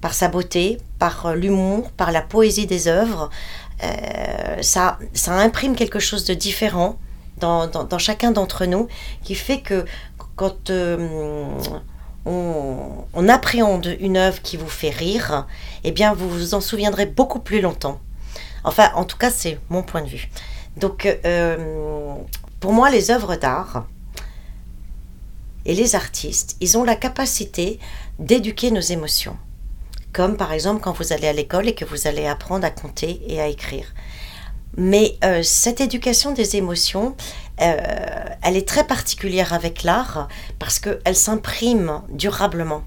par 0.00 0.14
sa 0.14 0.28
beauté, 0.28 0.78
par 0.98 1.34
l'humour, 1.34 1.90
par 1.92 2.10
la 2.10 2.22
poésie 2.22 2.66
des 2.66 2.88
œuvres. 2.88 3.30
ça, 4.62 4.98
ça 5.12 5.32
imprime 5.34 5.76
quelque 5.76 6.00
chose 6.00 6.24
de 6.24 6.34
différent 6.34 6.98
dans, 7.38 7.66
dans, 7.66 7.84
dans 7.84 7.98
chacun 7.98 8.30
d'entre 8.30 8.64
nous 8.64 8.88
qui 9.22 9.34
fait 9.34 9.60
que 9.60 9.84
quand 10.36 10.70
euh, 10.70 11.48
on, 12.24 13.28
appréhende 13.28 13.96
une 14.00 14.16
œuvre 14.16 14.40
qui 14.42 14.56
vous 14.56 14.68
fait 14.68 14.90
rire, 14.90 15.46
eh 15.84 15.92
bien, 15.92 16.14
vous 16.14 16.28
vous 16.28 16.54
en 16.54 16.60
souviendrez 16.60 17.06
beaucoup 17.06 17.40
plus 17.40 17.60
longtemps. 17.60 18.00
Enfin, 18.64 18.90
en 18.94 19.04
tout 19.04 19.16
cas, 19.16 19.30
c'est 19.30 19.58
mon 19.70 19.82
point 19.82 20.02
de 20.02 20.08
vue. 20.08 20.30
Donc, 20.76 21.06
euh, 21.24 22.14
pour 22.60 22.72
moi, 22.72 22.90
les 22.90 23.10
œuvres 23.10 23.36
d'art 23.36 23.86
et 25.64 25.74
les 25.74 25.94
artistes, 25.94 26.56
ils 26.60 26.76
ont 26.78 26.84
la 26.84 26.96
capacité 26.96 27.78
d'éduquer 28.18 28.70
nos 28.70 28.80
émotions. 28.80 29.36
Comme 30.12 30.36
par 30.36 30.52
exemple 30.52 30.82
quand 30.82 30.92
vous 30.92 31.12
allez 31.14 31.26
à 31.26 31.32
l'école 31.32 31.68
et 31.68 31.74
que 31.74 31.86
vous 31.86 32.06
allez 32.06 32.26
apprendre 32.26 32.66
à 32.66 32.70
compter 32.70 33.22
et 33.26 33.40
à 33.40 33.46
écrire. 33.46 33.86
Mais 34.76 35.16
euh, 35.24 35.42
cette 35.42 35.80
éducation 35.80 36.32
des 36.32 36.56
émotions, 36.56 37.14
euh, 37.60 37.76
elle 38.42 38.56
est 38.56 38.66
très 38.66 38.84
particulière 38.84 39.52
avec 39.52 39.82
l'art 39.82 40.28
parce 40.58 40.78
qu'elle 40.78 41.16
s'imprime 41.16 42.02
durablement. 42.08 42.82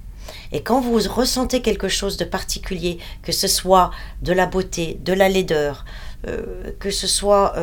Et 0.51 0.63
quand 0.63 0.81
vous 0.81 0.97
ressentez 1.09 1.61
quelque 1.61 1.87
chose 1.87 2.17
de 2.17 2.25
particulier, 2.25 2.97
que 3.21 3.31
ce 3.31 3.47
soit 3.47 3.91
de 4.21 4.33
la 4.33 4.45
beauté, 4.45 4.99
de 5.03 5.13
la 5.13 5.29
laideur, 5.29 5.85
euh, 6.27 6.71
que 6.79 6.89
ce 6.89 7.07
soit 7.07 7.53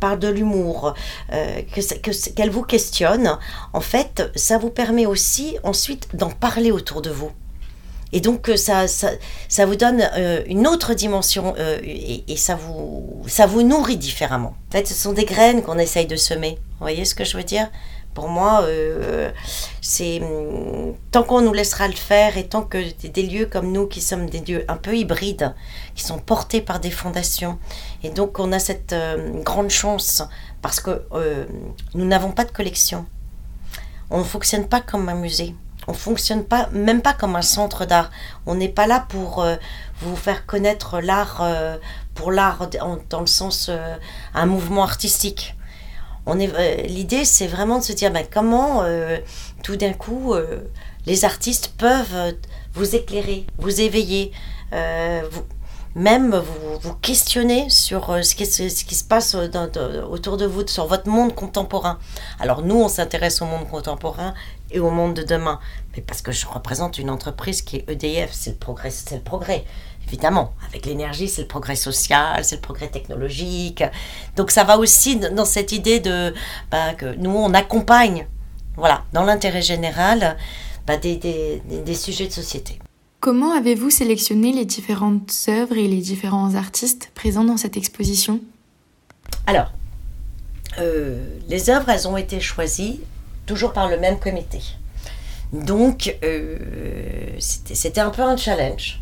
par 0.00 0.16
de 0.16 0.28
l'humour, 0.28 0.94
qu'elle 1.30 2.50
vous 2.50 2.62
questionne, 2.62 3.38
en 3.72 3.80
fait, 3.80 4.30
ça 4.34 4.58
vous 4.58 4.70
permet 4.70 5.06
aussi 5.06 5.58
ensuite 5.62 6.16
d'en 6.16 6.30
parler 6.30 6.70
autour 6.70 7.02
de 7.02 7.10
vous. 7.10 7.30
Et 8.14 8.20
donc, 8.20 8.48
euh, 8.48 8.56
ça, 8.56 8.86
ça, 8.86 9.66
vous 9.66 9.74
donne 9.74 10.08
euh, 10.16 10.40
une 10.46 10.68
autre 10.68 10.94
dimension 10.94 11.52
euh, 11.58 11.80
et, 11.82 12.36
ça, 12.36 12.54
vous, 12.54 13.24
ça 13.26 13.44
vous 13.44 13.64
nourrit 13.64 13.96
différemment. 13.96 14.54
En 14.68 14.72
fait, 14.72 14.86
ce 14.86 14.94
sont 14.94 15.12
des 15.12 15.24
graines 15.24 15.62
qu'on 15.62 15.78
essaye 15.78 16.06
de 16.06 16.14
semer. 16.14 16.56
Vous 16.78 16.84
voyez 16.84 17.04
ce 17.04 17.16
que 17.16 17.24
je 17.24 17.36
veux 17.36 17.42
dire? 17.42 17.68
Pour 18.14 18.28
moi, 18.28 18.64
c'est 19.80 20.22
tant 21.10 21.24
qu'on 21.24 21.40
nous 21.40 21.52
laissera 21.52 21.88
le 21.88 21.94
faire 21.94 22.38
et 22.38 22.46
tant 22.46 22.62
que 22.62 22.78
des 23.08 23.22
lieux 23.24 23.46
comme 23.46 23.72
nous, 23.72 23.88
qui 23.88 24.00
sommes 24.00 24.30
des 24.30 24.38
lieux 24.38 24.64
un 24.68 24.76
peu 24.76 24.96
hybrides, 24.96 25.52
qui 25.96 26.04
sont 26.04 26.20
portés 26.20 26.60
par 26.60 26.78
des 26.78 26.92
fondations, 26.92 27.58
et 28.04 28.10
donc 28.10 28.38
on 28.38 28.52
a 28.52 28.60
cette 28.60 28.94
grande 29.42 29.70
chance 29.70 30.22
parce 30.62 30.78
que 30.78 31.02
nous 31.94 32.04
n'avons 32.04 32.30
pas 32.30 32.44
de 32.44 32.52
collection. 32.52 33.04
On 34.10 34.18
ne 34.18 34.24
fonctionne 34.24 34.68
pas 34.68 34.80
comme 34.80 35.08
un 35.08 35.16
musée. 35.16 35.56
On 35.86 35.92
ne 35.92 35.96
fonctionne 35.96 36.44
pas, 36.44 36.68
même 36.72 37.02
pas 37.02 37.12
comme 37.12 37.36
un 37.36 37.42
centre 37.42 37.84
d'art. 37.84 38.10
On 38.46 38.54
n'est 38.54 38.68
pas 38.68 38.86
là 38.86 39.04
pour 39.08 39.46
vous 40.00 40.16
faire 40.16 40.46
connaître 40.46 41.00
l'art 41.00 41.42
pour 42.14 42.32
l'art 42.32 42.68
dans 43.10 43.20
le 43.20 43.26
sens 43.26 43.70
un 44.34 44.46
mouvement 44.46 44.82
artistique 44.82 45.56
euh, 46.28 46.76
l'idée, 46.86 47.24
c'est 47.24 47.46
vraiment 47.46 47.78
de 47.78 47.84
se 47.84 47.92
dire 47.92 48.10
ben, 48.10 48.24
comment 48.30 48.82
euh, 48.82 49.18
tout 49.62 49.76
d'un 49.76 49.92
coup 49.92 50.34
euh, 50.34 50.60
les 51.06 51.24
artistes 51.24 51.74
peuvent 51.76 52.34
vous 52.72 52.96
éclairer, 52.96 53.46
vous 53.58 53.80
éveiller, 53.80 54.32
même 55.94 56.34
vous, 56.34 56.78
vous, 56.80 56.94
questionner 56.94 57.70
sur 57.70 58.18
ce 58.24 58.34
qui, 58.34 58.46
ce, 58.46 58.84
qui, 58.84 58.96
se 58.96 59.04
passe 59.04 59.36
autour 59.36 60.36
de 60.36 60.44
vous, 60.44 60.66
sur 60.66 60.86
votre 60.86 61.08
monde 61.08 61.34
contemporain. 61.36 62.00
Alors 62.40 62.62
nous, 62.62 62.74
on 62.74 62.88
s'intéresse 62.88 63.40
au 63.42 63.44
monde 63.44 63.68
contemporain 63.70 64.34
et 64.70 64.80
au 64.80 64.90
monde 64.90 65.14
de 65.14 65.22
demain, 65.22 65.60
mais 65.94 66.02
parce 66.02 66.22
que 66.22 66.32
je 66.32 66.46
représente 66.46 66.98
une 66.98 67.10
entreprise 67.10 67.62
qui 67.62 67.76
est 67.76 67.90
EDF, 67.90 68.30
c'est 68.32 68.50
le 68.50 68.56
progrès, 68.56 68.90
c'est 68.90 69.16
le 69.16 69.22
progrès 69.22 69.64
évidemment, 70.06 70.52
avec 70.68 70.86
l'énergie, 70.86 71.28
c'est 71.28 71.42
le 71.42 71.48
progrès 71.48 71.76
social, 71.76 72.44
c'est 72.44 72.56
le 72.56 72.60
progrès 72.60 72.88
technologique. 72.88 73.82
Donc 74.36 74.50
ça 74.50 74.64
va 74.64 74.78
aussi 74.78 75.16
dans 75.16 75.44
cette 75.44 75.72
idée 75.72 76.00
de 76.00 76.34
bah, 76.70 76.94
que 76.94 77.14
nous, 77.16 77.30
on 77.30 77.54
accompagne, 77.54 78.26
voilà, 78.76 79.04
dans 79.12 79.24
l'intérêt 79.24 79.62
général, 79.62 80.36
bah, 80.86 80.96
des, 80.96 81.16
des, 81.16 81.62
des, 81.66 81.94
sujets 81.94 82.26
de 82.26 82.32
société. 82.32 82.78
Comment 83.20 83.52
avez-vous 83.52 83.90
sélectionné 83.90 84.52
les 84.52 84.66
différentes 84.66 85.32
œuvres 85.48 85.78
et 85.78 85.88
les 85.88 86.00
différents 86.00 86.54
artistes 86.54 87.10
présents 87.14 87.44
dans 87.44 87.56
cette 87.56 87.76
exposition? 87.76 88.40
Alors, 89.46 89.72
euh, 90.78 91.24
les 91.48 91.70
œuvres, 91.70 91.88
elles 91.88 92.06
ont 92.06 92.18
été 92.18 92.40
choisies 92.40 93.00
toujours 93.46 93.72
par 93.72 93.88
le 93.88 93.98
même 93.98 94.18
comité. 94.18 94.60
Donc, 95.52 96.16
euh, 96.24 96.58
c'était 97.38 98.00
un 98.00 98.10
peu 98.10 98.22
un 98.22 98.36
challenge. 98.36 99.00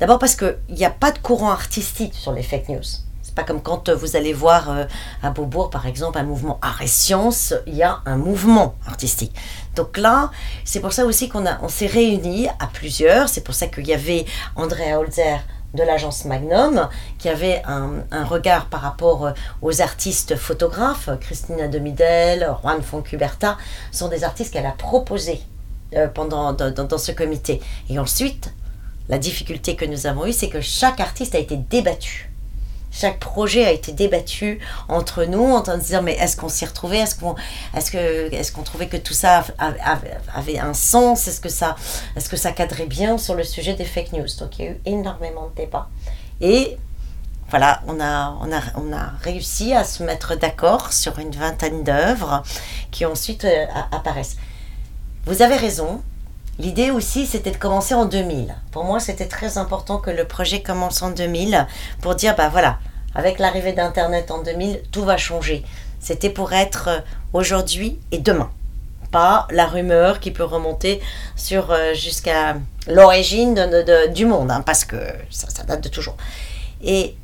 D'abord 0.00 0.18
parce 0.18 0.34
qu'il 0.34 0.56
n'y 0.70 0.84
a 0.84 0.90
pas 0.90 1.12
de 1.12 1.18
courant 1.18 1.50
artistique 1.50 2.14
sur 2.14 2.32
les 2.32 2.42
fake 2.42 2.68
news. 2.68 2.82
C'est 3.22 3.34
pas 3.34 3.44
comme 3.44 3.62
quand 3.62 3.88
euh, 3.88 3.94
vous 3.94 4.16
allez 4.16 4.32
voir 4.32 4.70
euh, 4.70 4.84
à 5.22 5.30
Beaubourg, 5.30 5.70
par 5.70 5.86
exemple, 5.86 6.18
un 6.18 6.22
mouvement 6.24 6.58
art 6.62 6.80
et 6.82 6.86
science, 6.86 7.54
il 7.66 7.74
y 7.74 7.82
a 7.82 8.00
un 8.06 8.16
mouvement 8.16 8.76
artistique. 8.86 9.34
Donc 9.76 9.96
là, 9.96 10.30
c'est 10.64 10.80
pour 10.80 10.92
ça 10.92 11.04
aussi 11.04 11.28
qu'on 11.28 11.44
on 11.62 11.68
s'est 11.68 11.86
réunis 11.86 12.48
à 12.58 12.66
plusieurs. 12.66 13.28
C'est 13.28 13.42
pour 13.42 13.54
ça 13.54 13.66
qu'il 13.66 13.86
y 13.86 13.92
avait 13.92 14.24
Andrea 14.56 14.98
Holzer 14.98 15.38
de 15.74 15.82
l'agence 15.82 16.24
Magnum, 16.24 16.88
qui 17.18 17.28
avait 17.28 17.62
un, 17.66 18.24
regard 18.24 18.66
par 18.66 18.80
rapport 18.80 19.26
euh, 19.26 19.32
aux 19.62 19.82
artistes 19.82 20.36
photographes. 20.36 21.10
Christina 21.20 21.68
Demidel, 21.68 22.48
Juan 22.62 22.82
Foncuberta 22.82 23.58
sont 23.92 24.08
des 24.08 24.24
artistes 24.24 24.52
qu'elle 24.52 24.66
a 24.66 24.72
proposés 24.72 25.40
pendant, 26.14 26.52
dans, 26.52 26.98
ce 26.98 27.12
comité. 27.12 27.60
Et 27.88 27.98
ensuite, 28.00 28.52
la 29.08 29.18
difficulté 29.18 29.76
que 29.76 29.84
nous 29.84 30.06
avons 30.06 30.26
eue, 30.26 30.32
c'est 30.32 30.48
que 30.48 30.60
chaque 30.60 30.98
artiste 30.98 31.34
a 31.34 31.38
été 31.38 31.56
débattu. 31.56 32.33
Chaque 32.96 33.18
projet 33.18 33.64
a 33.64 33.72
été 33.72 33.90
débattu 33.90 34.60
entre 34.88 35.24
nous 35.24 35.42
en 35.42 35.76
disant 35.76 36.00
mais 36.00 36.14
est-ce 36.14 36.36
qu'on 36.36 36.48
s'y 36.48 36.64
retrouvait? 36.64 36.98
Est-ce 36.98 37.16
qu'on 37.16 37.34
est 37.74 37.90
que, 37.90 38.32
est 38.32 38.52
qu'on 38.52 38.62
trouvait 38.62 38.86
que 38.86 38.96
tout 38.96 39.14
ça 39.14 39.44
avait 40.32 40.58
un 40.60 40.74
sens? 40.74 41.26
Est-ce 41.26 41.40
que, 41.40 41.48
ça, 41.48 41.74
est 42.14 42.28
que 42.28 42.36
ça 42.36 42.52
cadrait 42.52 42.86
bien 42.86 43.18
sur 43.18 43.34
le 43.34 43.42
sujet 43.42 43.74
des 43.74 43.84
fake 43.84 44.12
news? 44.12 44.28
Donc 44.38 44.58
il 44.58 44.64
y 44.64 44.68
a 44.68 44.70
eu 44.70 44.80
énormément 44.84 45.48
de 45.48 45.54
débats. 45.56 45.88
Et 46.40 46.78
voilà, 47.50 47.82
on 47.88 48.00
a, 48.00 48.36
on 48.40 48.52
a, 48.52 48.60
on 48.76 48.92
a 48.92 49.12
réussi 49.22 49.74
à 49.74 49.82
se 49.82 50.04
mettre 50.04 50.36
d'accord 50.36 50.92
sur 50.92 51.18
une 51.18 51.32
vingtaine 51.32 51.82
d'œuvres 51.82 52.44
qui 52.92 53.04
ensuite 53.06 53.44
euh, 53.44 53.66
apparaissent. 53.90 54.36
Vous 55.26 55.42
avez 55.42 55.56
raison, 55.56 56.02
L'idée 56.58 56.90
aussi, 56.90 57.26
c'était 57.26 57.50
de 57.50 57.56
commencer 57.56 57.94
en 57.94 58.04
2000. 58.04 58.54
Pour 58.70 58.84
moi, 58.84 59.00
c'était 59.00 59.26
très 59.26 59.58
important 59.58 59.98
que 59.98 60.10
le 60.10 60.24
projet 60.24 60.62
commence 60.62 61.02
en 61.02 61.10
2000 61.10 61.66
pour 62.00 62.14
dire, 62.14 62.36
bah 62.36 62.48
voilà, 62.48 62.78
avec 63.14 63.38
l'arrivée 63.38 63.72
d'Internet 63.72 64.30
en 64.30 64.42
2000, 64.42 64.82
tout 64.92 65.04
va 65.04 65.16
changer. 65.16 65.64
C'était 65.98 66.30
pour 66.30 66.52
être 66.52 66.88
euh, 66.88 67.00
aujourd'hui 67.32 67.98
et 68.12 68.18
demain. 68.18 68.50
Pas 69.10 69.48
la 69.50 69.66
rumeur 69.66 70.20
qui 70.20 70.30
peut 70.30 70.44
remonter 70.44 71.00
sur 71.34 71.70
euh, 71.70 71.94
jusqu'à 71.94 72.56
l'origine 72.86 73.84
du 74.12 74.26
monde, 74.26 74.50
hein, 74.50 74.62
parce 74.64 74.84
que 74.84 74.96
ça, 75.30 75.48
ça 75.50 75.64
date 75.64 75.82
de 75.82 75.88
toujours. 75.88 76.16
Et 76.82 77.16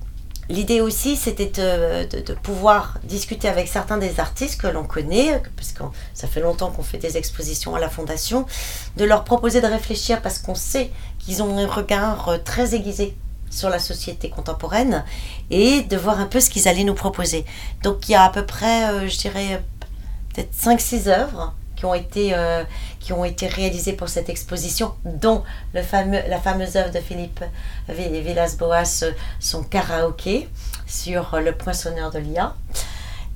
L'idée 0.51 0.81
aussi, 0.81 1.15
c'était 1.15 1.47
de, 1.47 2.35
pouvoir 2.35 2.99
discuter 3.05 3.49
avec 3.49 3.69
certains 3.69 3.99
des 3.99 4.19
artistes 4.19 4.61
que 4.61 4.67
l'on 4.67 4.83
connaît, 4.83 5.41
parce 5.55 5.71
que 5.71 5.85
ça 6.13 6.27
fait 6.27 6.41
longtemps 6.41 6.73
qu'on 6.73 6.83
fait 6.83 6.99
des 6.99 7.17
expositions 7.17 7.77
à 7.77 7.81
la 7.81 7.89
Fondation, 7.89 8.47
de 8.97 9.05
leur 9.05 9.23
proposer 9.23 9.61
de 9.61 9.69
réfléchir 9.69 10.21
parce 10.21 10.41
qu'on 10.41 10.57
sait 10.57 10.91
qu'ils 11.21 11.41
ont 11.45 11.57
un 11.57 11.69
regard 11.69 12.31
euh, 12.31 12.39
très 12.39 12.75
aiguisé 12.75 13.17
sur 13.49 13.71
la 13.71 13.79
société 13.79 14.29
contemporaine 14.29 15.05
et 15.51 15.83
de 15.83 15.97
voir 15.97 16.19
un 16.19 16.27
peu 16.27 16.41
ce 16.41 16.51
qu'ils 16.51 16.67
allaient 16.67 16.83
nous 16.83 16.95
proposer. 16.95 17.45
Donc 17.85 18.09
il 18.09 18.13
y 18.13 18.15
a 18.17 18.25
à 18.25 18.31
peu 18.31 18.45
près, 18.45 18.91
euh, 18.91 19.09
je 19.09 19.19
dirais, 19.19 19.63
peut-être 20.35 20.53
5-6 20.53 21.09
œuvres 21.09 21.55
qui 21.77 21.87
ont 21.87 21.95
été, 21.95 22.35
euh, 22.35 22.65
qui 23.01 23.13
ont 23.13 23.25
été 23.25 23.47
réalisées 23.47 23.95
pour 23.95 24.09
cette 24.09 24.29
exposition, 24.29 24.95
dont 25.05 25.43
le 25.75 25.83
fameux, 25.83 26.21
la 26.29 26.39
fameuse 26.39 26.77
œuvre 26.77 26.93
de 26.93 27.01
Philippe 27.01 27.43
Villas-Boas, 27.89 29.05
son 29.41 29.63
karaoké 29.65 30.49
sur 30.87 31.41
le 31.41 31.53
poinçonneur 31.53 32.11
de 32.11 32.19
l'IA. 32.19 32.55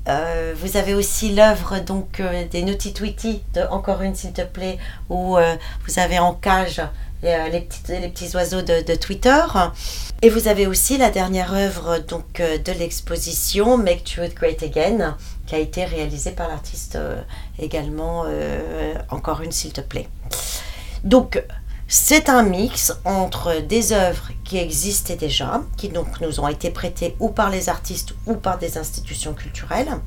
Euh, 0.06 0.52
vous 0.56 0.76
avez 0.76 0.92
aussi 0.92 1.34
l'œuvre 1.34 1.78
donc 1.78 2.20
euh, 2.20 2.46
des 2.46 2.62
Naughty 2.62 2.92
Tweety, 2.92 3.42
de 3.54 3.62
Encore 3.62 4.02
une 4.02 4.14
s'il 4.14 4.34
te 4.34 4.42
plaît, 4.42 4.78
où 5.08 5.36
vous 5.86 5.98
avez 5.98 6.18
en 6.18 6.34
cage 6.34 6.82
les, 7.24 7.60
petits, 7.60 7.80
les 7.88 8.08
petits 8.08 8.34
oiseaux 8.36 8.62
de, 8.62 8.94
Twitter. 8.94 9.42
Et 10.22 10.30
vous 10.30 10.48
avez 10.48 10.66
aussi 10.66 10.98
la 10.98 11.10
dernière 11.10 11.52
œuvre 11.54 11.98
donc 11.98 12.40
de 12.40 12.72
l'exposition 12.72 13.76
Make 13.76 14.04
Truth 14.04 14.34
Great 14.34 14.62
Again, 14.62 15.16
qui 15.46 15.54
a 15.54 15.58
été 15.58 15.84
réalisée 15.84 16.32
par 16.32 16.48
l'artiste 16.48 16.96
euh, 16.96 17.20
également, 17.58 18.24
euh, 18.26 18.94
encore 19.10 19.42
une 19.42 19.52
s'il 19.52 19.72
te 19.72 19.80
plaît. 19.80 20.08
Donc, 21.02 21.42
c'est 21.86 22.28
un 22.28 22.42
mix 22.42 22.94
entre 23.04 23.60
des 23.60 23.92
œuvres 23.92 24.30
qui 24.44 24.56
existaient 24.56 25.16
déjà, 25.16 25.62
qui 25.76 25.90
donc 25.90 26.20
nous 26.20 26.40
ont 26.40 26.48
été 26.48 26.70
prêtées 26.70 27.14
ou 27.20 27.28
par 27.28 27.50
les 27.50 27.68
artistes 27.68 28.14
ou 28.26 28.34
par 28.34 28.58
des 28.58 28.78
institutions 28.78 29.34
culturelles, 29.34 29.98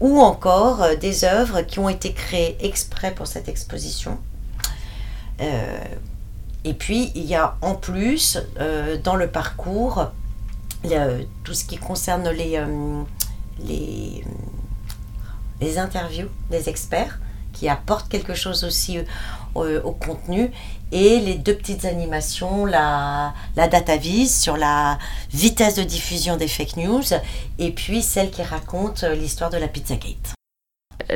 ou 0.00 0.20
encore 0.20 0.82
euh, 0.82 0.94
des 0.96 1.24
œuvres 1.24 1.62
qui 1.62 1.78
ont 1.78 1.88
été 1.88 2.12
créées 2.12 2.56
exprès 2.60 3.12
pour 3.12 3.26
cette 3.26 3.48
exposition. 3.48 4.18
Et 6.64 6.74
puis, 6.74 7.12
il 7.14 7.24
y 7.24 7.34
a 7.34 7.56
en 7.62 7.74
plus, 7.74 8.38
dans 9.02 9.16
le 9.16 9.28
parcours, 9.28 10.10
tout 11.44 11.54
ce 11.54 11.64
qui 11.64 11.76
concerne 11.76 12.28
les, 12.30 12.62
les, 13.60 14.24
les 15.60 15.78
interviews 15.78 16.28
des 16.50 16.68
experts 16.68 17.18
qui 17.54 17.68
apportent 17.68 18.08
quelque 18.08 18.34
chose 18.34 18.64
aussi 18.64 18.98
euh, 19.56 19.80
au 19.82 19.92
contenu 19.92 20.50
et 20.92 21.20
les 21.20 21.36
deux 21.36 21.54
petites 21.54 21.84
animations, 21.84 22.66
la, 22.66 23.32
la 23.56 23.68
data 23.68 23.96
vise 23.96 24.36
sur 24.36 24.56
la 24.56 24.98
vitesse 25.32 25.76
de 25.76 25.82
diffusion 25.82 26.36
des 26.36 26.48
fake 26.48 26.76
news 26.76 27.02
et 27.58 27.70
puis 27.70 28.02
celle 28.02 28.30
qui 28.30 28.42
raconte 28.42 29.04
euh, 29.04 29.14
l'histoire 29.14 29.50
de 29.50 29.56
la 29.56 29.68
Pizzagate. 29.68 30.34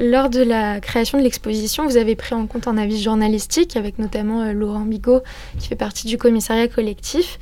Lors 0.00 0.30
de 0.30 0.42
la 0.42 0.80
création 0.80 1.18
de 1.18 1.22
l'exposition, 1.22 1.86
vous 1.86 1.96
avez 1.96 2.16
pris 2.16 2.34
en 2.34 2.46
compte 2.46 2.68
un 2.68 2.76
avis 2.76 3.00
journalistique 3.00 3.76
avec 3.76 3.98
notamment 3.98 4.42
euh, 4.42 4.52
Laurent 4.52 4.84
Bigot 4.84 5.22
qui 5.58 5.68
fait 5.68 5.76
partie 5.76 6.06
du 6.06 6.18
commissariat 6.18 6.68
collectif. 6.68 7.38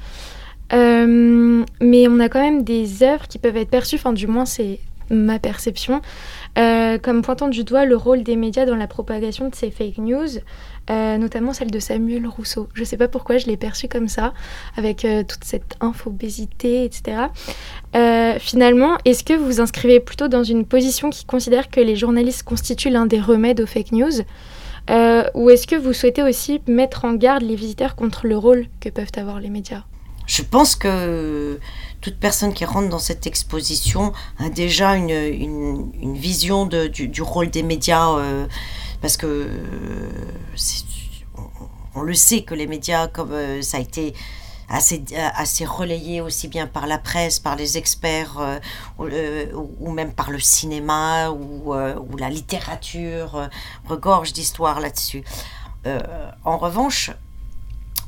mais 0.73 2.09
on 2.09 2.21
a 2.21 2.29
quand 2.29 2.41
même 2.41 2.65
des 2.65 3.03
œuvres 3.03 3.29
qui 3.29 3.39
peuvent 3.39 3.57
être 3.57 3.71
perçues, 3.71 3.97
enfin 3.97 4.13
du 4.13 4.27
moins 4.27 4.45
c'est 4.45 4.81
ma 5.11 5.39
perception, 5.39 6.01
euh, 6.59 6.99
comme 6.99 7.23
pointant 7.23 7.49
du 7.49 7.65
doigt 7.65 7.85
le 7.85 7.97
rôle 7.97 8.23
des 8.23 8.37
médias 8.37 8.67
dans 8.67 8.77
la 8.77 8.87
propagation 8.87 9.49
de 9.49 9.55
ces 9.55 9.71
fake 9.71 9.99
news, 9.99 10.29
euh, 10.91 11.19
notamment 11.19 11.53
celle 11.53 11.71
de 11.71 11.79
Samuel 11.79 12.27
Rousseau. 12.27 12.69
Je 12.75 12.81
ne 12.81 12.85
sais 12.85 12.97
pas 12.97 13.09
pourquoi 13.09 13.39
je 13.39 13.47
l'ai 13.47 13.57
perçu 13.57 13.89
comme 13.89 14.09
ça, 14.09 14.33
avec 14.77 15.05
euh, 15.05 15.23
toute 15.23 15.45
cette 15.45 15.77
infobésité, 15.81 16.85
etc. 16.85 17.29
finalement, 18.41 18.99
est-ce 19.05 19.25
que 19.25 19.33
vous 19.33 19.47
vous 19.47 19.61
inscrivez 19.61 20.01
plutôt 20.01 20.29
dans 20.29 20.45
une 20.45 20.67
position 20.67 21.11
qui 21.11 21.25
considère 21.25 21.71
que 21.71 21.81
les 21.81 21.97
journalistes 21.97 22.43
constituent 22.43 22.91
l'un 22.91 23.07
des 23.07 23.21
remèdes 23.21 23.61
aux 23.61 23.67
fake 23.67 23.93
news? 23.93 24.23
Ou 25.35 25.51
est-ce 25.51 25.67
que 25.67 25.77
vous 25.77 25.93
souhaitez 25.93 26.23
aussi 26.23 26.61
mettre 26.67 27.05
en 27.05 27.15
garde 27.15 27.43
les 27.43 27.57
visiteurs 27.57 27.97
contre 27.97 28.27
le 28.27 28.37
rôle 28.37 28.67
que 28.81 28.91
peuvent 28.91 29.13
avoir 29.17 29.41
les 29.41 29.51
médias? 29.51 29.85
Je 30.27 30.43
pense 30.43 30.75
que 30.75 31.59
toute 32.01 32.17
personne 32.19 32.53
qui 32.53 32.65
rentre 32.65 32.89
dans 32.89 32.99
cette 32.99 33.27
exposition 33.27 34.13
a 34.39 34.49
déjà 34.49 34.97
une, 34.97 36.15
vision 36.15 36.67
du, 36.67 37.23
rôle 37.23 37.51
des 37.51 37.63
médias, 37.63 38.11
euh, 38.19 38.47
parce 39.07 39.19
que 39.19 39.27
euh, 39.27 40.11
on, 41.95 42.03
le 42.03 42.13
sait 42.13 42.43
que 42.43 42.55
les 42.55 42.67
médias, 42.67 43.07
comme 43.07 43.31
euh, 43.31 43.63
ça 43.63 43.77
a 43.77 43.81
été 43.81 44.15
assez, 44.69 45.05
relayé 45.65 46.21
aussi 46.21 46.49
bien 46.49 46.67
par 46.67 46.89
la 46.89 46.99
presse, 46.99 47.39
par 47.39 47.55
les 47.55 47.79
experts, 47.79 48.61
ou, 48.99 49.93
même 49.93 50.13
par 50.13 50.33
le 50.33 50.41
cinéma 50.41 51.31
ou, 51.31 51.73
la 52.19 52.29
littérature, 52.29 53.49
regorge 53.85 54.33
d'histoires 54.33 54.81
là-dessus. 54.81 55.23
en 56.45 56.59
revanche, 56.59 57.13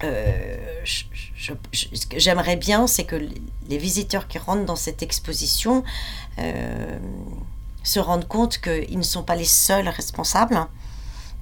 euh, 0.05 0.57
ce 0.85 2.07
que 2.07 2.19
j'aimerais 2.19 2.57
bien, 2.57 2.87
c'est 2.87 3.05
que 3.05 3.17
les 3.69 3.79
visiteurs 3.79 4.29
qui 4.29 4.39
rentrent 4.39 4.65
dans 4.65 4.77
cette 4.77 5.03
exposition 5.03 5.83
euh, 6.39 6.99
se 7.83 7.99
rendent 8.01 8.29
compte 8.29 8.59
qu'ils 8.59 8.99
ne 8.99 9.03
sont 9.03 9.23
pas 9.23 9.35
les 9.37 9.45
seuls 9.45 9.89
responsables, 9.89 10.67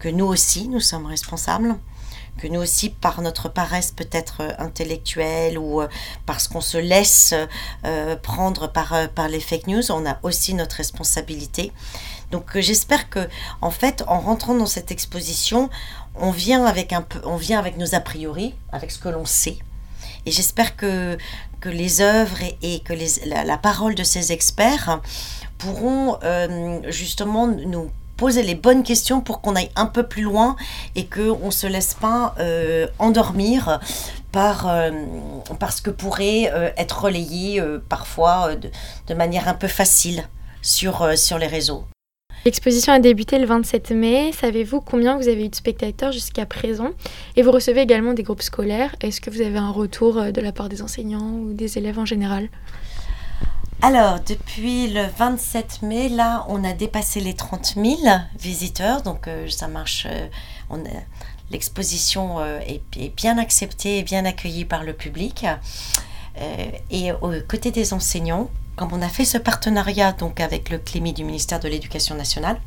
que 0.07 0.11
nous 0.13 0.27
aussi, 0.27 0.69
nous 0.69 0.79
sommes 0.79 1.07
responsables, 1.07 1.75
que 2.39 2.47
nous 2.47 2.61
aussi, 2.61 2.91
par 2.91 3.23
notre 3.23 3.49
paresse 3.49 3.91
peut-être 3.91 4.55
intellectuelle 4.61 5.59
ou 5.59 5.83
euh, 5.83 5.89
parce 6.27 6.47
qu'on 6.47 6.61
se 6.61 6.79
laisse 6.79 7.35
prendre 8.23 8.71
par, 8.71 8.95
par 9.17 9.27
les 9.27 9.41
fake 9.41 9.67
news, 9.67 9.91
on 9.91 10.07
a 10.07 10.17
aussi 10.23 10.55
notre 10.55 10.77
responsabilité. 10.77 11.73
Donc 12.31 12.57
j'espère 12.57 13.11
que, 13.11 13.29
en 13.61 13.73
fait, 13.73 14.05
en 14.07 14.21
rentrant 14.21 14.55
dans 14.55 14.67
cette 14.67 14.93
exposition, 14.93 15.71
on 16.15 16.31
vient 16.31 16.65
avec 16.67 16.93
un 16.93 17.03
peu, 17.03 17.21
on 17.25 17.37
vient 17.37 17.59
avec 17.59 17.77
nos 17.77 17.97
a 17.97 18.01
priori, 18.01 18.55
avec 18.71 18.93
ce 18.93 19.01
que 19.01 19.09
l'on 19.09 19.25
sait. 19.25 19.59
Et 20.25 20.31
j'espère 20.31 20.77
que, 20.77 21.19
que 21.59 21.69
les 21.69 22.01
œuvres 22.01 22.39
et, 22.63 22.79
que 22.79 22.95
la, 23.27 23.59
parole 23.59 23.97
de 23.97 24.05
ces 24.05 24.31
experts 24.31 25.01
pourront 25.59 26.17
euh, 26.23 26.81
justement 26.93 27.49
nous 27.49 27.91
poser 28.17 28.43
les 28.43 28.55
bonnes 28.55 28.83
questions 28.83 29.21
pour 29.21 29.41
qu'on 29.41 29.57
aille 29.57 29.71
un 29.77 29.87
peu 29.87 30.05
plus 30.05 30.23
loin 30.23 30.57
et 30.95 31.07
qu'on 31.07 31.47
ne 31.47 31.51
se 31.51 31.67
laisse 31.67 31.95
pas 31.95 32.35
euh, 32.39 32.87
endormir 32.99 33.81
par, 34.33 34.69
euh, 34.69 34.91
ce 35.71 35.83
que 35.83 35.91
pourrait 35.91 36.51
être 36.77 37.05
relayé 37.05 37.63
parfois 37.89 38.55
de, 38.57 38.71
de, 39.09 39.15
manière 39.15 39.49
un 39.49 39.55
peu 39.55 39.69
facile 39.69 40.29
sur, 40.63 41.17
sur 41.17 41.39
les 41.39 41.47
réseaux. 41.47 41.85
L'exposition 42.47 42.93
a 42.93 43.01
débuté 43.01 43.41
le 43.41 43.45
27 43.45 43.91
mai. 43.91 44.31
Savez-vous 44.33 44.81
combien 44.81 45.17
vous 45.17 45.27
avez 45.27 45.47
eu 45.47 45.49
de 45.49 45.55
spectateurs 45.57 46.13
jusqu'à 46.13 46.47
présent? 46.47 46.91
Et 47.35 47.43
vous 47.43 47.51
recevez 47.51 47.81
également 47.81 48.15
des 48.15 48.23
groupes 48.23 48.41
scolaires. 48.41 48.95
Est-ce 49.01 49.21
que 49.21 49.31
vous 49.31 49.41
avez 49.41 49.59
un 49.59 49.73
retour 49.73 50.19
euh, 50.19 50.31
de 50.31 50.41
la 50.41 50.53
part 50.53 50.69
des 50.69 50.81
enseignants 50.81 51.41
ou 51.41 51.55
des 51.55 51.77
élèves 51.77 51.99
en 51.99 52.05
général? 52.05 52.49
Alors, 53.83 54.21
depuis 54.21 54.89
le 54.89 55.07
27 55.19 55.83
mai, 55.83 56.09
là, 56.09 56.47
on 56.49 56.65
a 56.65 56.73
dépassé 56.73 57.21
les 57.21 57.35
30 57.35 57.75
000 57.77 57.97
visiteurs, 58.39 59.03
donc 59.03 59.29
euh, 59.29 59.49
ça 59.49 59.69
marche. 59.69 60.07
Euh, 60.11 60.27
l'exposition 61.51 62.45
est, 62.45 62.83
est, 62.97 63.15
bien 63.15 63.39
acceptée 63.39 63.99
et 63.99 64.03
bien 64.03 64.25
accueillie 64.25 64.65
par 64.65 64.83
le 64.83 64.93
public. 64.95 65.47
et 66.91 67.13
aux 67.13 67.33
côtés 67.47 67.71
des 67.71 67.93
enseignants, 67.93 68.51
comme 68.75 68.93
on 68.93 69.01
a 69.01 69.09
fait 69.09 69.25
ce 69.25 69.39
partenariat 69.39 70.11
donc 70.13 70.41
avec 70.41 70.71
le 70.71 70.79
CLIMI 70.79 71.13
du 71.13 71.23
ministère 71.23 71.61
de 71.61 71.69
l'Éducation 71.69 72.17
nationale, 72.17 72.61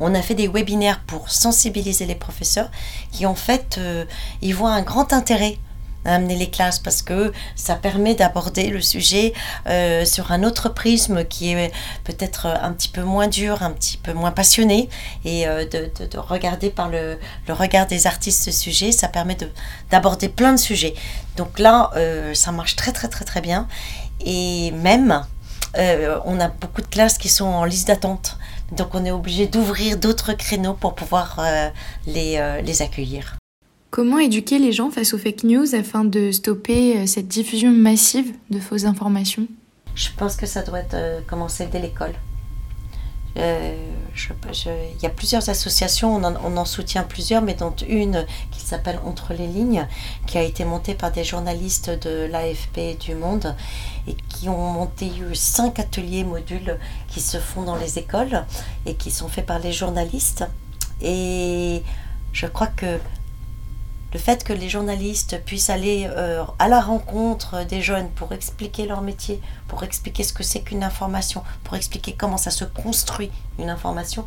on 0.00 0.14
a 0.14 0.22
fait 0.22 0.34
des 0.34 0.48
webinaires 0.48 1.00
pour 1.00 1.30
sensibiliser 1.30 2.06
les 2.06 2.14
professeurs 2.14 2.70
qui 3.10 3.26
en 3.26 3.34
fait 3.34 3.76
euh, 3.78 4.04
ils 4.40 4.54
voient 4.54 4.72
un 4.72 4.82
grand 4.82 5.12
intérêt 5.12 5.58
amener 6.04 6.36
les 6.36 6.50
classes 6.50 6.78
parce 6.78 7.02
que 7.02 7.32
ça 7.54 7.76
permet 7.76 8.14
d'aborder 8.14 8.68
le 8.68 8.80
sujet 8.80 9.32
euh, 9.68 10.04
sur 10.04 10.32
un 10.32 10.42
autre 10.42 10.68
prisme 10.68 11.24
qui 11.24 11.52
est 11.52 11.72
peut-être 12.04 12.46
un 12.46 12.72
petit 12.72 12.88
peu 12.88 13.02
moins 13.02 13.28
dur, 13.28 13.62
un 13.62 13.70
petit 13.70 13.96
peu 13.96 14.12
moins 14.12 14.32
passionné 14.32 14.88
et 15.24 15.46
euh, 15.46 15.64
de, 15.64 16.18
regarder 16.18 16.70
par 16.70 16.88
le, 16.88 17.18
le, 17.46 17.54
regard 17.54 17.86
des 17.86 18.06
artistes 18.06 18.44
ce 18.44 18.50
sujet, 18.50 18.92
ça 18.92 19.08
permet 19.08 19.36
d'aborder 19.90 20.28
plein 20.28 20.52
de 20.52 20.58
sujets. 20.58 20.94
Donc 21.36 21.58
là, 21.58 21.90
ça 22.34 22.52
marche 22.52 22.76
très 22.76 22.92
très 22.92 23.08
très 23.08 23.24
très 23.24 23.40
bien 23.40 23.66
et 24.24 24.70
même, 24.72 25.24
euh, 25.78 26.18
on 26.24 26.40
a 26.40 26.48
beaucoup 26.48 26.80
de 26.80 26.86
classes 26.86 27.18
qui 27.18 27.28
sont 27.28 27.46
en 27.46 27.64
liste 27.64 27.88
d'attente. 27.88 28.38
Donc 28.72 28.94
on 28.94 29.04
est 29.04 29.10
obligé 29.10 29.46
d'ouvrir 29.46 29.96
d'autres 29.96 30.32
créneaux 30.32 30.74
pour 30.74 30.94
pouvoir 30.94 31.38
euh, 31.38 31.68
les, 32.06 32.36
euh, 32.38 32.60
les 32.60 32.82
accueillir. 32.82 33.36
Comment 33.92 34.18
éduquer 34.18 34.58
les 34.58 34.72
gens 34.72 34.90
face 34.90 35.12
aux 35.12 35.18
fake 35.18 35.44
news 35.44 35.74
afin 35.74 36.02
de 36.02 36.32
stopper 36.32 37.06
cette 37.06 37.28
diffusion 37.28 37.70
massive 37.70 38.32
de 38.48 38.58
fausses 38.58 38.86
informations? 38.86 39.46
Je 39.94 40.08
pense 40.16 40.34
que 40.36 40.46
ça 40.46 40.62
doit 40.62 40.80
commencer 41.26 41.66
dès 41.66 41.78
l'école. 41.78 42.14
Euh, 43.36 43.76
il 44.16 45.02
y 45.02 45.06
a 45.06 45.10
plusieurs 45.10 45.46
associations, 45.50 46.16
on 46.16 46.56
en, 46.56 46.64
soutient 46.64 47.02
plusieurs, 47.02 47.42
mais 47.42 47.52
dont 47.52 47.74
une 47.86 48.24
qui 48.50 48.60
s'appelle 48.60 48.98
Entre 49.04 49.34
les 49.34 49.46
lignes, 49.46 49.86
qui 50.26 50.38
a 50.38 50.42
été 50.42 50.64
montée 50.64 50.94
par 50.94 51.12
des 51.12 51.22
journalistes 51.22 51.90
de 51.90 52.26
l'AFP 52.32 52.98
du 52.98 53.14
Monde 53.14 53.54
et 54.08 54.16
qui 54.30 54.48
ont 54.48 54.72
monté 54.72 55.12
cinq 55.34 55.78
ateliers 55.78 56.24
modules 56.24 56.78
qui 57.08 57.20
se 57.20 57.36
font 57.36 57.64
dans 57.64 57.76
les 57.76 57.98
écoles 57.98 58.46
et 58.86 58.94
qui 58.94 59.10
sont 59.10 59.28
faits 59.28 59.44
par 59.44 59.58
les 59.58 59.72
journalistes. 59.72 60.46
Et 61.02 61.82
je 62.32 62.46
crois 62.46 62.68
que 62.68 62.98
le 64.12 64.18
fait 64.18 64.44
que 64.44 64.52
les 64.52 64.68
journalistes 64.68 65.42
puissent 65.44 65.70
aller 65.70 66.06
euh, 66.10 66.44
à 66.58 66.68
la 66.68 66.80
rencontre 66.80 67.64
des 67.64 67.80
jeunes 67.80 68.10
pour 68.10 68.32
expliquer 68.32 68.86
leur 68.86 69.00
métier, 69.00 69.40
pour 69.68 69.84
expliquer 69.84 70.22
ce 70.22 70.32
que 70.32 70.42
c'est 70.42 70.60
qu'une 70.60 70.84
information, 70.84 71.42
pour 71.64 71.76
expliquer 71.76 72.12
comment 72.12 72.36
ça 72.36 72.50
se 72.50 72.64
construit 72.64 73.30
une 73.58 73.70
information, 73.70 74.26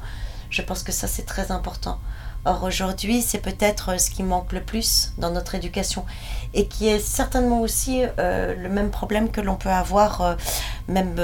je 0.49 0.61
pense 0.61 0.81
que 0.83 0.91
ça 0.91 1.07
c'est 1.07 1.25
très 1.25 1.51
important. 1.51 1.99
Or 2.45 2.63
aujourd'hui, 2.63 3.21
c'est 3.21 3.39
peut-être 3.39 3.99
ce 3.99 4.11
qui 4.11 4.21
manque 4.21 4.51
le 4.53 4.61
plus 4.61 5.13
dans 5.17 5.31
notre 5.31 5.55
éducation 5.55 6.05
et 6.53 6.67
qui 6.67 6.87
est 6.87 6.99
certainement 6.99 7.61
aussi 7.61 8.03
euh, 8.19 8.55
le 8.55 8.69
même 8.69 8.91
problème 8.91 9.31
que 9.31 9.41
l'on 9.41 9.55
peut 9.55 9.69
avoir 9.69 10.21
euh, 10.21 10.35
même 10.87 11.15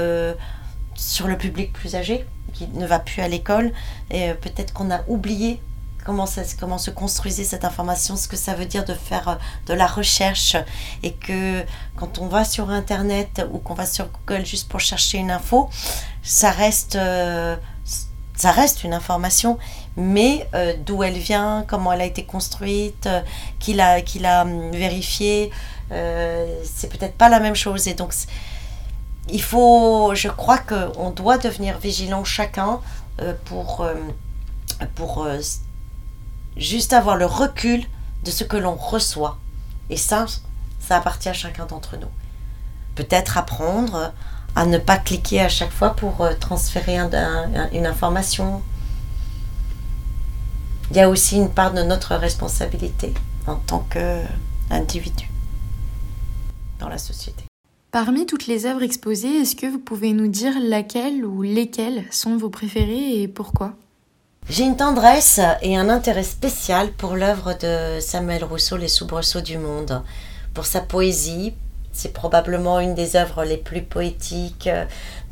sur 0.94 1.26
le 1.26 1.36
public 1.36 1.72
plus 1.72 1.94
âgé 1.94 2.26
qui 2.52 2.68
ne 2.68 2.86
va 2.86 2.98
plus 2.98 3.22
à 3.22 3.28
l'école 3.28 3.72
et 4.10 4.34
peut-être 4.34 4.72
qu'on 4.72 4.90
a 4.90 5.00
oublié 5.08 5.60
comment, 6.04 6.26
comment 6.58 6.78
se 6.78 6.90
construisait 6.90 7.44
cette 7.44 7.64
information, 7.64 8.16
ce 8.16 8.28
que 8.28 8.36
ça 8.36 8.54
veut 8.54 8.66
dire 8.66 8.84
de 8.84 8.94
faire 8.94 9.28
euh, 9.28 9.34
de 9.66 9.74
la 9.74 9.86
recherche 9.86 10.56
et 11.02 11.12
que 11.12 11.62
quand 11.96 12.18
on 12.18 12.26
va 12.26 12.44
sur 12.44 12.70
Internet 12.70 13.46
ou 13.52 13.58
qu'on 13.58 13.74
va 13.74 13.86
sur 13.86 14.08
Google 14.08 14.44
juste 14.44 14.68
pour 14.68 14.80
chercher 14.80 15.18
une 15.18 15.30
info, 15.30 15.70
ça 16.22 16.50
reste, 16.50 16.96
euh, 16.96 17.56
ça 18.36 18.50
reste 18.50 18.84
une 18.84 18.94
information, 18.94 19.58
mais 19.96 20.48
euh, 20.54 20.74
d'où 20.84 21.02
elle 21.02 21.18
vient, 21.18 21.64
comment 21.66 21.92
elle 21.92 22.00
a 22.00 22.06
été 22.06 22.24
construite, 22.24 23.08
qui 23.58 23.74
l'a, 23.74 24.00
qui 24.02 24.18
l'a 24.18 24.42
hum, 24.42 24.70
vérifiée, 24.70 25.50
c'est 25.90 26.88
peut-être 26.88 27.16
pas 27.16 27.28
la 27.28 27.38
même 27.38 27.54
chose. 27.54 27.86
Et 27.86 27.92
donc, 27.92 28.14
il 29.28 29.42
faut, 29.42 30.12
je 30.14 30.28
crois 30.28 30.56
qu'on 30.56 31.10
doit 31.10 31.36
devenir 31.36 31.78
vigilant 31.78 32.24
chacun 32.24 32.80
pour, 33.44 33.86
pour 34.94 35.26
juste 36.56 36.92
avoir 36.92 37.16
le 37.16 37.26
recul 37.26 37.84
de 38.24 38.30
ce 38.30 38.44
que 38.44 38.56
l'on 38.56 38.74
reçoit. 38.74 39.38
Et 39.90 39.96
ça, 39.96 40.26
ça 40.80 40.96
appartient 40.96 41.28
à 41.28 41.32
chacun 41.32 41.66
d'entre 41.66 41.96
nous. 41.96 42.08
Peut-être 42.94 43.38
apprendre 43.38 44.12
à 44.54 44.66
ne 44.66 44.78
pas 44.78 44.98
cliquer 44.98 45.40
à 45.40 45.48
chaque 45.48 45.72
fois 45.72 45.90
pour 45.90 46.20
euh, 46.20 46.34
transférer 46.38 46.98
une 46.98 47.86
information. 47.86 48.62
Il 50.90 50.96
y 50.96 51.00
a 51.00 51.08
aussi 51.08 51.36
une 51.36 51.50
part 51.50 51.72
de 51.72 51.82
notre 51.82 52.14
responsabilité 52.16 53.14
en 53.46 53.56
tant 53.56 53.86
qu'individu 53.90 55.30
dans 56.78 56.88
la 56.88 56.98
société. 56.98 57.44
Parmi 57.92 58.26
toutes 58.26 58.46
les 58.46 58.66
œuvres 58.66 58.82
exposées, 58.82 59.40
est-ce 59.40 59.56
que 59.56 59.66
vous 59.66 59.78
pouvez 59.78 60.12
nous 60.12 60.28
dire 60.28 60.54
laquelle 60.62 61.24
ou 61.24 61.42
lesquelles 61.42 62.04
sont 62.10 62.36
vos 62.36 62.50
préférées 62.50 63.22
et 63.22 63.28
pourquoi? 63.28 63.74
J'ai 64.48 64.64
une 64.64 64.76
tendresse 64.76 65.40
et 65.62 65.76
un 65.76 65.88
intérêt 65.88 66.24
spécial 66.24 66.90
pour 66.92 67.14
l'œuvre 67.14 67.54
de 67.54 68.00
Samuel 68.00 68.44
Rousseau, 68.44 68.76
Les 68.76 68.88
soubresauts 68.88 69.40
du 69.40 69.56
monde, 69.56 70.02
pour 70.52 70.66
sa 70.66 70.80
poésie. 70.80 71.54
C'est 71.92 72.12
probablement 72.12 72.80
une 72.80 72.94
des 72.94 73.16
œuvres 73.16 73.44
les 73.44 73.56
plus 73.56 73.82
poétiques 73.82 74.68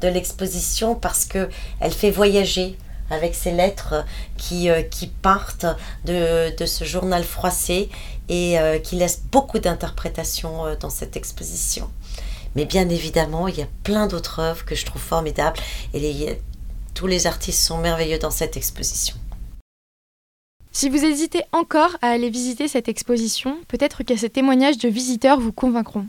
de 0.01 0.09
l'exposition 0.09 0.95
parce 0.95 1.25
que 1.25 1.49
elle 1.81 1.93
fait 1.93 2.11
voyager 2.11 2.79
avec 3.11 3.35
ses 3.35 3.51
lettres 3.51 4.05
qui, 4.37 4.71
euh, 4.71 4.83
qui 4.83 5.09
partent 5.09 5.67
de, 6.05 6.57
de, 6.57 6.67
ce 6.67 6.85
journal 6.85 7.25
froissé 7.25 7.91
et 8.29 8.59
euh, 8.59 8.79
qui 8.79 8.95
laissent 8.95 9.23
beaucoup 9.33 9.59
d'interprétations 9.59 10.67
euh, 10.67 10.77
dans 10.79 10.91
cette 10.91 11.17
exposition. 11.17 11.91
Mais 12.55 12.65
bien 12.65 12.89
évidemment, 12.89 13.49
il 13.49 13.59
y 13.59 13.63
a 13.63 13.69
plein 13.83 14.07
d'autres 14.07 14.41
œuvres 14.41 14.65
que 14.65 14.75
je 14.75 14.87
trouve 14.87 15.03
formidables 15.03 15.59
et 15.93 16.01
les, 16.01 16.41
tous 17.01 17.07
les 17.07 17.27
artistes 17.27 17.63
sont 17.63 17.79
merveilleux 17.79 18.19
dans 18.19 18.31
cette 18.31 18.59
exposition. 18.59 19.17
Si 20.71 20.91
vous 20.91 21.03
hésitez 21.03 21.41
encore 21.53 21.97
à 22.03 22.09
aller 22.09 22.29
visiter 22.29 22.69
cette 22.69 22.91
exposition, 22.91 23.57
peut-être 23.69 24.03
que 24.03 24.17
ces 24.17 24.29
témoignages 24.29 24.77
de 24.77 24.91
visiteurs 24.91 25.41
vous 25.41 25.51
convaincront. 25.51 26.09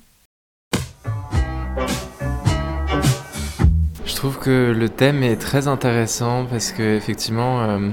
Je 4.05 4.15
trouve 4.17 4.37
que 4.37 4.73
le 4.77 4.89
thème 4.89 5.23
est 5.23 5.37
très 5.37 5.69
intéressant 5.69 6.45
parce 6.45 6.73
que 6.73 6.97
effectivement, 6.97 7.61
euh, 7.61 7.89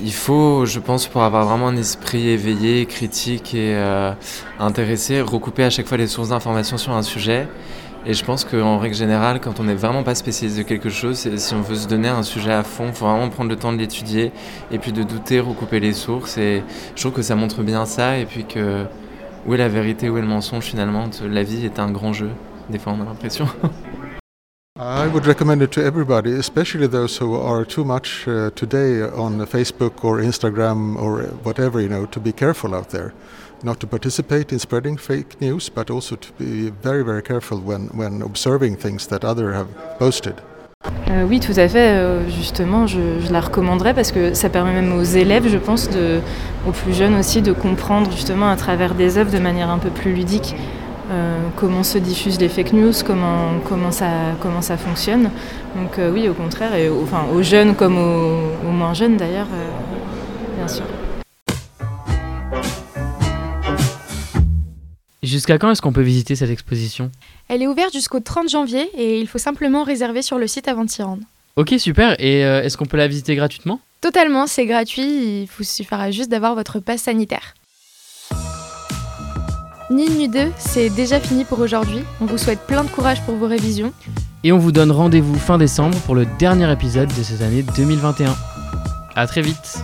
il 0.00 0.12
faut, 0.12 0.66
je 0.66 0.80
pense, 0.80 1.06
pour 1.06 1.22
avoir 1.22 1.46
vraiment 1.46 1.68
un 1.68 1.76
esprit 1.76 2.30
éveillé, 2.30 2.86
critique 2.86 3.54
et 3.54 3.76
euh, 3.76 4.12
intéressé, 4.58 5.20
recouper 5.20 5.62
à 5.62 5.70
chaque 5.70 5.86
fois 5.86 5.98
les 5.98 6.08
sources 6.08 6.30
d'informations 6.30 6.78
sur 6.78 6.94
un 6.94 7.04
sujet. 7.04 7.46
Et 8.04 8.14
je 8.14 8.24
pense 8.24 8.44
qu'en 8.44 8.78
règle 8.78 8.96
générale, 8.96 9.40
quand 9.40 9.60
on 9.60 9.64
n'est 9.64 9.76
vraiment 9.76 10.02
pas 10.02 10.16
spécialisé 10.16 10.64
de 10.64 10.68
quelque 10.68 10.90
chose, 10.90 11.28
si 11.36 11.54
on 11.54 11.60
veut 11.60 11.76
se 11.76 11.86
donner 11.86 12.08
un 12.08 12.24
sujet 12.24 12.52
à 12.52 12.64
fond, 12.64 12.86
il 12.88 12.92
faut 12.92 13.06
vraiment 13.06 13.28
prendre 13.28 13.48
le 13.48 13.56
temps 13.56 13.72
de 13.72 13.78
l'étudier 13.78 14.32
et 14.72 14.78
puis 14.78 14.90
de 14.90 15.04
douter, 15.04 15.38
recouper 15.38 15.78
les 15.78 15.92
sources. 15.92 16.36
Et 16.36 16.64
je 16.96 17.00
trouve 17.00 17.12
que 17.12 17.22
ça 17.22 17.36
montre 17.36 17.62
bien 17.62 17.86
ça. 17.86 18.18
Et 18.18 18.26
puis 18.26 18.44
que 18.44 18.84
où 19.46 19.54
est 19.54 19.58
la 19.58 19.68
vérité, 19.68 20.08
où 20.08 20.18
est 20.18 20.20
le 20.20 20.26
mensonge 20.26 20.64
finalement 20.64 21.08
La 21.28 21.44
vie 21.44 21.64
est 21.64 21.78
un 21.78 21.92
grand 21.92 22.12
jeu. 22.12 22.30
Des 22.70 22.78
fois, 22.78 22.92
on 22.98 23.02
a 23.02 23.04
l'impression. 23.04 23.46
I 24.80 25.06
would 25.06 25.26
recommend 25.26 25.62
it 25.62 25.70
to 25.72 25.80
everybody, 25.80 26.32
especially 26.32 26.88
those 26.88 27.16
who 27.16 27.36
are 27.36 27.64
too 27.64 27.84
much 27.84 28.26
uh, 28.26 28.50
today 28.56 29.02
on 29.02 29.38
Facebook 29.46 30.02
or 30.02 30.18
Instagram 30.18 30.96
or 30.96 31.24
whatever, 31.44 31.80
you 31.80 31.88
know, 31.88 32.06
to 32.06 32.18
be 32.18 32.32
careful 32.32 32.74
out 32.74 32.88
there. 32.88 33.12
Not 33.64 33.76
to 33.76 33.86
participate 33.86 34.52
in 34.52 34.58
spreading 34.58 34.98
fake 34.98 35.40
news, 35.40 35.70
but 35.70 35.88
also 35.88 36.16
to 36.16 36.32
be 36.36 36.72
very, 36.82 37.04
very 37.04 37.22
careful 37.22 37.58
when, 37.58 38.20
observing 38.22 38.76
things 38.76 39.06
that 39.06 39.24
others 39.24 39.54
have 39.54 39.68
posted. 40.00 40.34
Euh, 41.08 41.24
oui, 41.28 41.38
tout 41.38 41.52
à 41.56 41.68
fait. 41.68 41.92
Euh, 41.92 42.28
justement, 42.28 42.88
je, 42.88 42.98
la 43.30 43.40
recommanderais 43.40 43.94
parce 43.94 44.10
que 44.10 44.34
ça 44.34 44.48
permet 44.48 44.72
même 44.72 44.92
aux 44.98 45.04
élèves, 45.04 45.46
je 45.48 45.58
pense, 45.58 45.88
aux 46.66 46.72
plus 46.72 46.92
jeunes 46.92 47.14
aussi, 47.14 47.40
de 47.40 47.52
comprendre 47.52 48.10
justement 48.10 48.50
à 48.50 48.56
travers 48.56 48.96
des 48.96 49.16
œuvres 49.16 49.30
de 49.30 49.38
manière 49.38 49.70
un 49.70 49.78
peu 49.78 49.90
plus 49.90 50.12
ludique 50.12 50.56
euh, 51.12 51.38
comment 51.54 51.84
se 51.84 51.98
diffusent 51.98 52.40
les 52.40 52.48
fake 52.48 52.72
news, 52.72 52.92
comment, 53.06 53.60
comment, 53.68 53.92
ça, 53.92 54.10
comment 54.40 54.62
ça 54.62 54.76
fonctionne. 54.76 55.30
Donc 55.76 56.00
oui, 56.12 56.28
au 56.28 56.34
contraire, 56.34 56.74
et, 56.74 56.90
enfin, 56.90 57.26
aux 57.32 57.42
jeunes 57.42 57.76
comme 57.76 57.96
aux, 57.96 58.72
moins 58.72 58.94
jeunes 58.94 59.16
d'ailleurs, 59.16 59.46
bien 60.58 60.66
sûr. 60.66 60.84
Jusqu'à 65.32 65.56
quand 65.56 65.70
est-ce 65.70 65.80
qu'on 65.80 65.94
peut 65.94 66.02
visiter 66.02 66.36
cette 66.36 66.50
exposition? 66.50 67.10
Elle 67.48 67.62
est 67.62 67.66
ouverte 67.66 67.94
jusqu'au 67.94 68.20
30 68.20 68.50
janvier 68.50 68.90
et 68.98 69.18
il 69.18 69.26
faut 69.26 69.38
simplement 69.38 69.82
réserver 69.82 70.20
sur 70.20 70.36
le 70.36 70.46
site 70.46 70.68
avant 70.68 70.84
de 70.84 70.90
s'y 70.90 71.02
rendre. 71.02 71.22
Ok, 71.56 71.72
super. 71.78 72.14
Et 72.18 72.40
est-ce 72.40 72.76
qu'on 72.76 72.84
peut 72.84 72.98
la 72.98 73.08
visiter 73.08 73.34
gratuitement? 73.34 73.80
Totalement, 74.02 74.46
c'est 74.46 74.66
gratuit. 74.66 75.02
Il 75.42 75.48
vous 75.56 75.64
suffira 75.64 76.10
juste 76.10 76.28
d'avoir 76.28 76.54
votre 76.54 76.80
passe 76.80 77.04
sanitaire. 77.04 77.54
Ni 79.90 80.28
2, 80.28 80.52
c'est 80.58 80.90
déjà 80.90 81.18
fini 81.18 81.46
pour 81.46 81.60
aujourd'hui. 81.60 82.00
On 82.20 82.26
vous 82.26 82.36
souhaite 82.36 82.60
plein 82.66 82.84
de 82.84 82.90
courage 82.90 83.22
pour 83.22 83.36
vos 83.36 83.46
révisions. 83.46 83.94
Et 84.44 84.52
on 84.52 84.58
vous 84.58 84.70
donne 84.70 84.90
rendez-vous 84.90 85.38
fin 85.38 85.56
décembre 85.56 85.96
pour 86.00 86.14
le 86.14 86.26
dernier 86.38 86.70
épisode 86.70 87.08
de 87.08 87.22
cette 87.22 87.40
année 87.40 87.62
2021. 87.74 88.36
A 89.16 89.26
très 89.26 89.40
vite 89.40 89.78